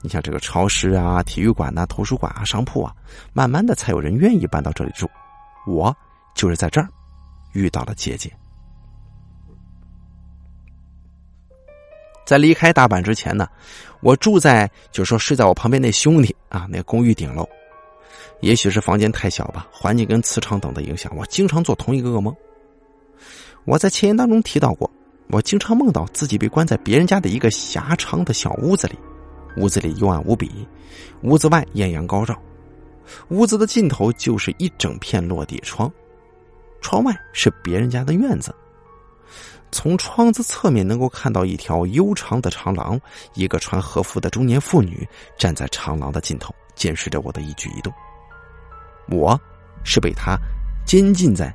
[0.03, 2.95] 你像这个超市啊、体育馆呐、图书馆啊、商铺啊，
[3.33, 5.09] 慢慢的才有人愿意搬到这里住。
[5.67, 5.97] 我
[6.35, 6.89] 就是在这儿
[7.53, 8.31] 遇到了姐姐。
[12.27, 13.49] 在离开大阪之前呢，
[14.01, 17.49] 我住在就说睡在我旁边那兄弟啊那公寓顶楼。
[18.41, 22.35] 也许是房间太小吧，环境跟磁场等的影响，我经常做同一个噩梦。
[23.65, 24.91] 我在前言当中提到过。
[25.29, 28.99] 我经常梦到自己被关在别人家的一个狭长的小屋子里，
[29.57, 30.67] 屋子里幽暗无比，
[31.23, 32.41] 屋子外艳阳高照，
[33.29, 35.91] 屋子的尽头就是一整片落地窗，
[36.81, 38.55] 窗外是别人家的院子。
[39.73, 43.01] 从窗子侧面能够看到一条悠长的长廊，
[43.35, 47.93] 一个穿和服的中年妇女站在长廊的尽头，监视着我的一举一动。
[49.09, 49.41] 我
[49.83, 50.39] 是被他
[50.87, 51.53] 监禁在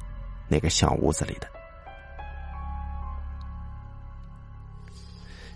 [0.49, 1.47] 那个小屋子里的。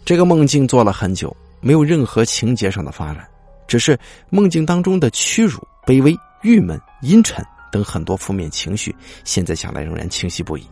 [0.06, 3.26] 这个梦境做了很久，没有任何情节上的发展，
[3.68, 3.98] 只是
[4.30, 8.94] 梦境当中的屈辱、卑微、郁闷、阴沉等很多负面情绪，
[9.24, 10.68] 现在想来仍然清晰不已。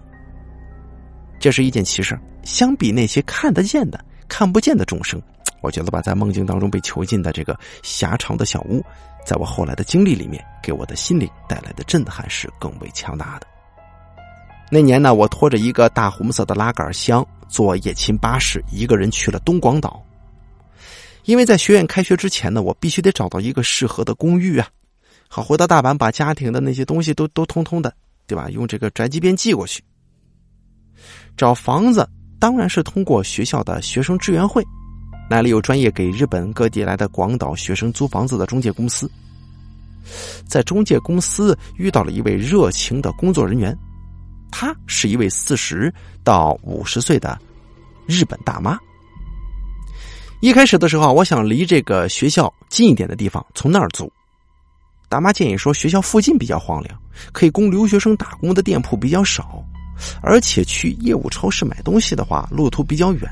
[1.40, 5.22] 这是一件奇事，相比那些看得见的、看不见的众生，
[5.62, 8.84] 我觉得吧，在梦境当中被囚禁的这个狭长的小屋，
[9.26, 13.48] 在我后来的经历里面，给我的心灵带来的震撼是更为强大的。
[14.70, 17.26] 那年呢，我拖着一个大红色的拉杆箱。
[17.52, 20.02] 坐夜勤巴士，一个人去了东广岛。
[21.26, 24.68] 因为在学院开学之前呢，我必须得找到一个适合的公寓啊，
[25.28, 27.93] 好回到大阪把家庭的那些东西都都通通的，
[28.26, 28.49] 对吧？
[28.49, 29.84] 用这个宅急便寄过去。
[31.36, 32.08] 找房子
[32.39, 34.64] 当然是通过学校的学生支援会，
[35.30, 39.12] 那里有专业给日本各地来的广岛学生租房子的中介公司。
[40.47, 43.78] 在中介公司遇到了一位热情的工作人员。
[44.52, 45.91] 她是一位四十
[46.24, 47.39] 到五十岁的
[48.06, 48.78] 日本大妈。
[50.41, 54.12] 一开始的时候，我想离这个学校近一点的地方，从那儿租。
[55.08, 56.99] 大妈建议说，学校附近比较荒凉，
[57.32, 59.64] 可以供留学生打工的店铺比较少，
[60.22, 63.30] 而且去业务超市买东西的话，路途比较远。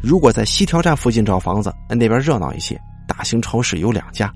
[0.00, 4.32] 如果在西条站附近找房子，那边热闹一些，大型超市有两家，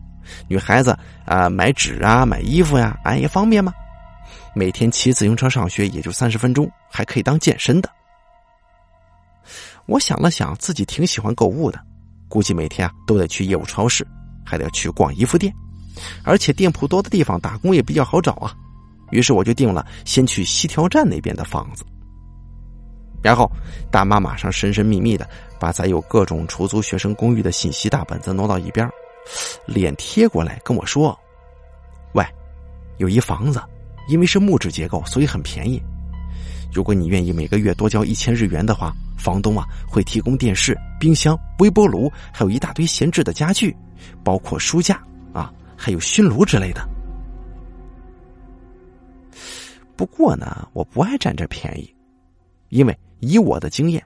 [0.49, 3.73] 女孩子啊买纸啊买衣服呀，哎也方便吗？
[4.55, 7.91] 每天骑自行车上学也就三十分钟，还可以当健身的。
[9.87, 11.79] 我想了想，自己挺喜欢购物的，
[12.29, 14.07] 估计每天啊都得去业务超市，
[14.47, 15.53] 还得去逛衣服店，
[16.23, 18.55] 而且店铺多的地方打工也比较好找啊。
[19.11, 21.85] 于是我就定了先去西条站那边的房子。
[23.23, 23.51] 然后
[23.91, 25.29] 大妈马上神神秘秘的
[25.59, 28.89] 把载有各种出租学生公寓的信息大本子挪到一边，
[29.67, 31.19] 脸贴过来跟我说
[32.15, 32.25] ：“喂，
[32.99, 33.61] 有一房子。”
[34.09, 35.83] 因为是木质结构，所以很便宜。
[36.73, 43.75] 如果你愿意每个月多交一千日元的话，房东啊会提供电视、冰箱、微波炉，还有一大堆闲置的家具，
[44.25, 45.01] 包括书架
[45.33, 46.87] 啊，还有熏炉之类的。
[49.97, 51.95] 不过呢，我不爱占这便宜，
[52.71, 54.05] 因为以我的经验，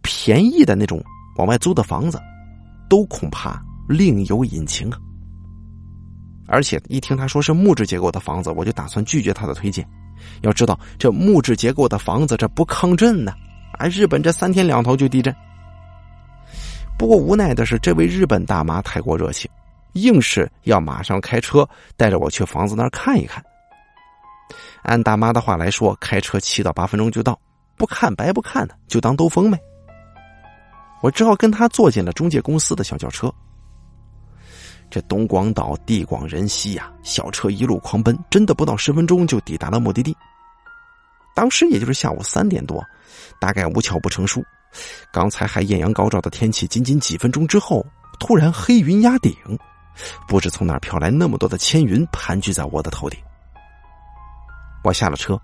[0.00, 1.04] 便宜的那种
[1.36, 2.18] 往外租的房子，
[2.88, 4.98] 都恐怕另有隐情啊。
[6.46, 9.86] 而且一听他说是木质结构的房子，我就打算拒绝他的推荐。
[10.42, 13.32] 要知道，这木质结构的房子这不抗震呢，
[13.78, 15.34] 啊，日本这三天两头就地震。
[16.98, 19.50] 不过无奈的是，这位日本大妈太过热情，
[19.92, 23.44] 硬是要马上开车带着我去房子那儿看一看。
[24.82, 27.38] 按大妈的话来说，开车七到八分钟就到，
[27.76, 29.58] 不看白不看的，就当兜风呗。
[31.02, 33.32] 我只好跟他坐进了中介公司的小轿车。
[34.96, 40.16] 这东广岛地广人稀呀，小车一路狂奔，真的不到十分钟就抵达了目的地。
[41.34, 42.82] 当时也就是下午三点多，
[43.38, 44.42] 大概无巧不成书，
[45.12, 47.84] 刚才还艳阳高照的天气，仅仅几分钟之后，
[48.18, 49.34] 突然黑云压顶，
[50.26, 53.20] 不知从哪飘来那么多的千云，盘踞在我的头顶。
[54.82, 55.38] 我下了车，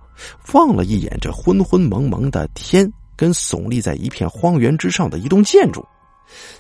[0.55, 5.86] 望了一眼这昏昏蒙蒙的天，跟耸立在一片荒原之上的一栋建筑，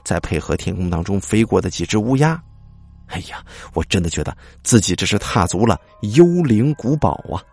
[0.04, 2.38] 再配合天空当中飞过的几只乌鸦。
[3.12, 3.44] 哎呀，
[3.74, 4.34] 我真的觉得
[4.64, 5.78] 自己这是踏足了
[6.14, 7.44] 幽灵古堡啊！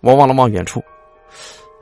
[0.00, 0.80] 我望了望远处，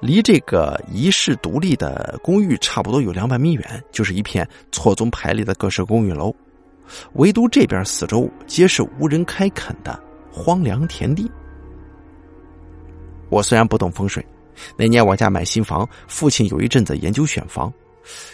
[0.00, 6.34] 离这个遗世独立的公寓差不多有两百米远，就是一片错综排列的各式公寓楼，
[7.12, 11.30] 唯独这边四周皆是无人开垦的荒凉田地。
[13.28, 14.24] 我虽然不懂风水，
[14.78, 17.70] 那年我家买新房，父亲有一阵子研究选房。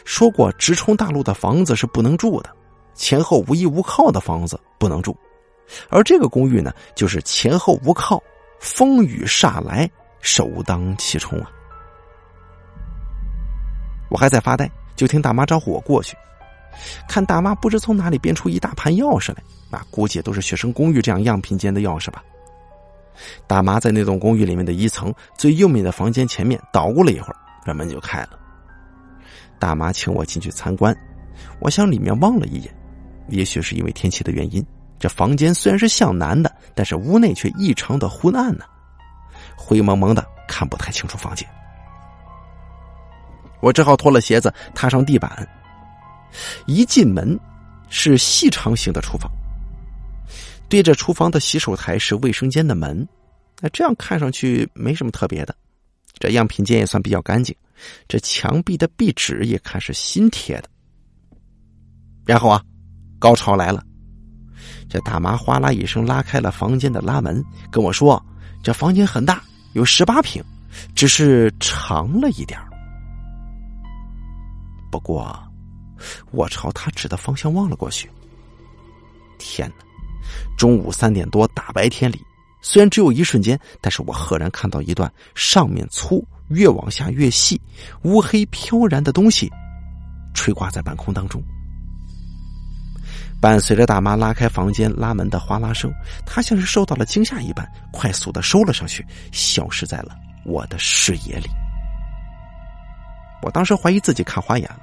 [0.05, 2.51] 说过，直冲大陆的房子是不能住的，
[2.95, 5.17] 前后无依无靠的房子不能住，
[5.89, 8.23] 而这个公寓呢，就是前后无靠，
[8.61, 11.51] 风雨煞来，首当其冲啊！
[14.11, 16.15] 我还在发呆，就听大妈招呼我过去，
[17.09, 22.23] 看大妈不知从哪里变出一大盘钥匙来，那估计都是学生公寓这样样品间的钥匙吧。
[23.47, 28.39] 大妈在那栋公寓里面的一层最右面的房间前面捣鼓了一会儿，这门就开了。
[29.63, 30.93] 大妈请我进去参观，
[31.61, 32.75] 我向里面望了一眼，
[33.29, 34.61] 也许是因为天气的原因，
[34.99, 38.65] 这房间虽然是向南的，但是屋内却异常的昏暗呢，
[39.57, 41.49] 灰蒙蒙的，看不太清楚房间。
[43.61, 45.49] 我只好脱了鞋子，踏上地板。
[46.67, 47.39] 一进门，
[47.89, 49.31] 是细长型的厨房，
[50.69, 53.07] 对着厨房的洗手台是卫生间的门，
[53.61, 55.55] 那这样看上去没什么特别的，
[56.19, 57.55] 这样品间也算比较干净。
[58.07, 60.69] 这墙壁的壁纸也看是新贴的。
[62.25, 62.63] 然后啊，
[63.19, 63.85] 高潮来了，
[64.89, 68.25] 这大妈哗啦一声拉开了房间的拉门，跟我说
[68.63, 69.43] ：“这房间很大，
[69.73, 70.43] 有十八平，
[70.95, 72.59] 只是长了一点
[74.91, 75.37] 不过，
[76.31, 78.09] 我朝他指的方向望了过去。
[79.39, 79.85] 天哪！
[80.57, 82.23] 中午三点多，大白天里，
[82.63, 86.27] 虽然只有一瞬间，但是我赫然看到一段上面粗。
[86.49, 87.59] 越往下越细，
[88.03, 89.51] 乌黑飘然的东西
[90.35, 91.43] 垂挂在半空当中。
[93.41, 95.91] 伴随着大妈拉开房间拉门的哗啦声，
[96.27, 101.49] 她像是受到了惊吓一般，快速的收了上去，消失在了我的视野里。
[103.43, 104.83] 我当时怀疑自己看花眼了，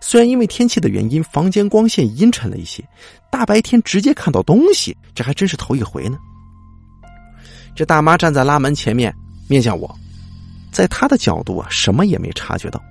[0.00, 2.84] 虽然因为天气的原因，房间光线阴沉了一些，
[3.32, 6.16] 大白天直接看到东西，这还真是头一回呢。
[7.78, 9.14] 这大妈站在拉门前面，
[9.46, 9.88] 面向我。
[10.72, 12.82] 在她的角度啊，什么也没察觉到。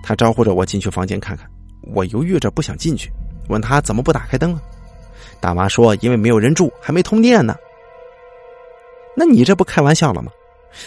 [0.00, 1.44] 她招呼着我进去房间看看，
[1.92, 3.10] 我犹豫着不想进去，
[3.48, 4.62] 问她怎么不打开灯啊？
[5.40, 7.56] 大妈说：“因为没有人住，还没通电呢。”
[9.18, 10.30] 那你这不开玩笑了吗？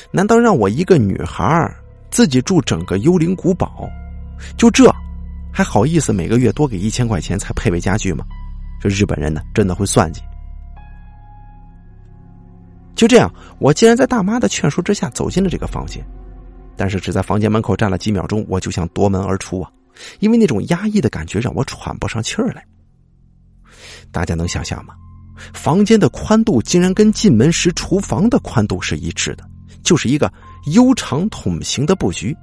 [0.09, 1.69] 难道让我一个女孩
[2.09, 3.85] 自己住整个幽灵古堡？
[4.55, 4.89] 就这，
[5.51, 8.23] 还好意思每个月多给一千块钱才配备家具吗？
[8.79, 10.21] 这日本人呢，真的会算计。
[12.95, 16.05] 就这样，我竟然在大妈的劝说之下走进了这个房间，
[16.75, 19.71] 但是只在房间门口站了几秒钟，我就想夺门而出啊！
[20.19, 22.63] 因为那种压抑的感觉让我喘不上气儿来。
[24.11, 24.93] 大家能想象吗？
[25.53, 29.43] 房间的宽度竟然跟进门时厨房的宽度是一致的，
[29.83, 30.31] 就是一个
[30.73, 32.35] 悠长筒形的布局。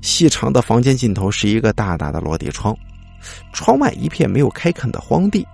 [0.00, 2.76] 细长的房间尽头是一个大大的落地窗，
[3.52, 5.46] 窗外一片没有开垦的荒地。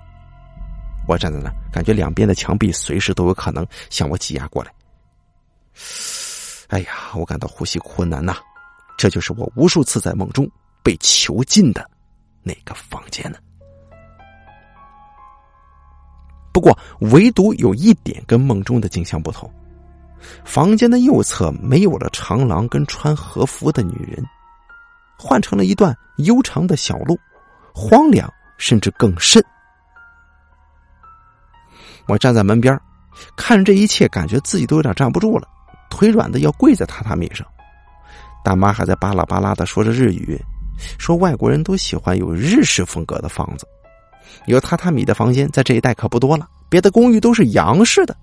[1.08, 4.70] 我站在那，感觉两边的墙壁随时都有可能向我挤压过来。
[6.68, 8.36] 哎呀，我感到呼吸困难呐！
[8.98, 10.46] 这就是我无数次在梦中
[10.82, 11.88] 被囚禁的
[12.42, 13.38] 那个房间呢。
[16.52, 16.76] 不过，
[17.12, 19.50] 唯独有一点跟梦中的景象不同：
[20.44, 24.22] 房间的右侧没有了长廊跟穿和服的女人，
[25.16, 27.18] 换成了一段悠长的小路，
[27.72, 29.42] 荒凉甚至更甚。
[32.08, 32.76] 我站在门边
[33.36, 35.46] 看着这一切，感觉自己都有点站不住了，
[35.90, 37.46] 腿软的要跪在榻榻米上。
[38.42, 40.40] 大妈还在巴拉巴拉的说着日语，
[40.98, 43.66] 说外国人都喜欢有日式风格的房子，
[44.46, 48.16] 有榻榻米的房间在这一带可不多了，别的公寓都是洋式的。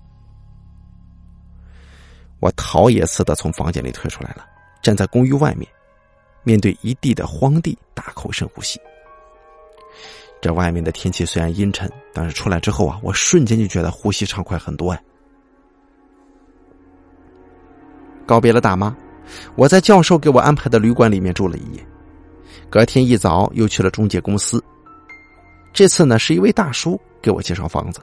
[2.40, 4.44] 我逃也似的从房间里退出来了，
[4.82, 5.68] 站在公寓外面，
[6.42, 8.80] 面对一地的荒地，大口深呼吸。
[10.40, 15.00] 这外面的天气虽然阴沉，但是出来之后啊，我瞬间就觉得呼吸畅快很多呀。
[18.26, 18.96] 告别了大妈，
[19.56, 21.86] 我在教授给我安排的旅馆里面住了一夜。
[22.68, 24.62] 隔天一早又去了中介公司。
[25.72, 28.00] 这次呢，是一位大叔给我介绍房子，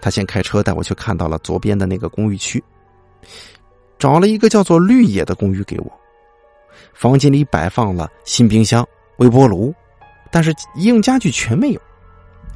[0.00, 2.62] 他先开车带我去看到了左边的那个公寓区，
[3.98, 5.92] 找了一个叫做绿野的公寓给我。
[6.92, 8.86] 房间里摆放了新冰箱、
[9.18, 9.74] 微波炉。
[10.30, 11.80] 但是一应家具全没有，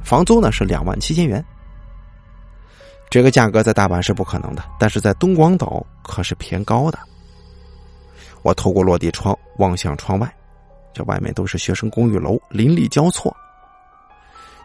[0.03, 1.43] 房租呢是两万七千元。
[3.09, 6.97] 这个价格在大阪是不可能的，但是在东广岛可是偏高的。
[8.41, 10.35] 我透过落地窗望向窗外，
[10.93, 13.35] 这外面都是学生公寓楼，林立交错。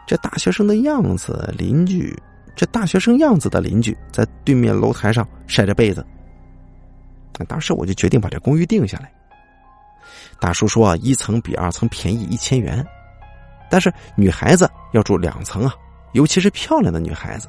[0.07, 2.17] 这大学生的样子，邻居，
[2.55, 6.05] 这大学生样子的邻居在对面楼台上晒着被子。
[7.47, 9.11] 当时我就决定把这公寓定下来。
[10.41, 12.85] 大叔说，一层比二层便宜一千元。
[13.69, 15.73] 但是女孩子要住两层啊，
[16.13, 17.47] 尤其是漂亮的女孩子。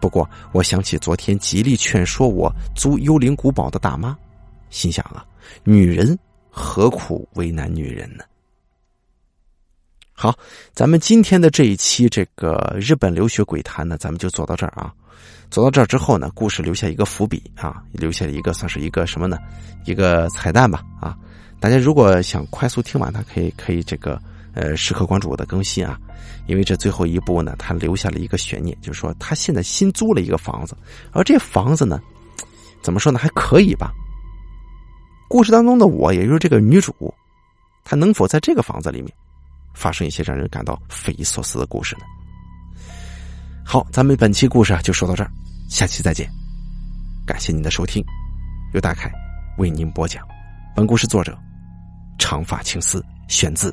[0.00, 4.16] 不过我想起昨天极力劝说我租幽灵古堡的大妈，
[4.70, 5.24] 心想啊，
[5.64, 6.16] 女人
[6.50, 8.22] 何苦为难女人呢？
[10.12, 10.32] 好，
[10.72, 14.94] 咱们今天的这一期这个日本留学鬼谈呢，咱们就做到这儿啊。
[15.50, 19.38] 做到这儿之后呢，故事留下一个伏笔啊，留下了一个算是一个什么呢？
[19.84, 21.16] 一个彩蛋吧啊！
[21.58, 24.20] 大家如果想快速听完，它可以可以这个。
[24.58, 25.96] 呃，时刻关注我的更新啊，
[26.48, 30.76] 因为这最后一步呢，他留下了一个悬念，就是说他现在新租了一个房子，
[31.12, 32.00] 而这房子呢，
[32.82, 33.92] 怎么说呢，还可以吧？
[35.28, 36.92] 故事当中的我，也就是这个女主，
[37.84, 39.14] 她能否在这个房子里面
[39.74, 42.02] 发生一些让人感到匪夷所思的故事呢？
[43.64, 45.30] 好，咱们本期故事啊就说到这儿，
[45.70, 46.28] 下期再见，
[47.24, 48.04] 感谢您的收听，
[48.74, 49.08] 由大凯
[49.58, 50.26] 为您播讲，
[50.74, 51.38] 本故事作者
[52.18, 53.72] 长发青丝，选自。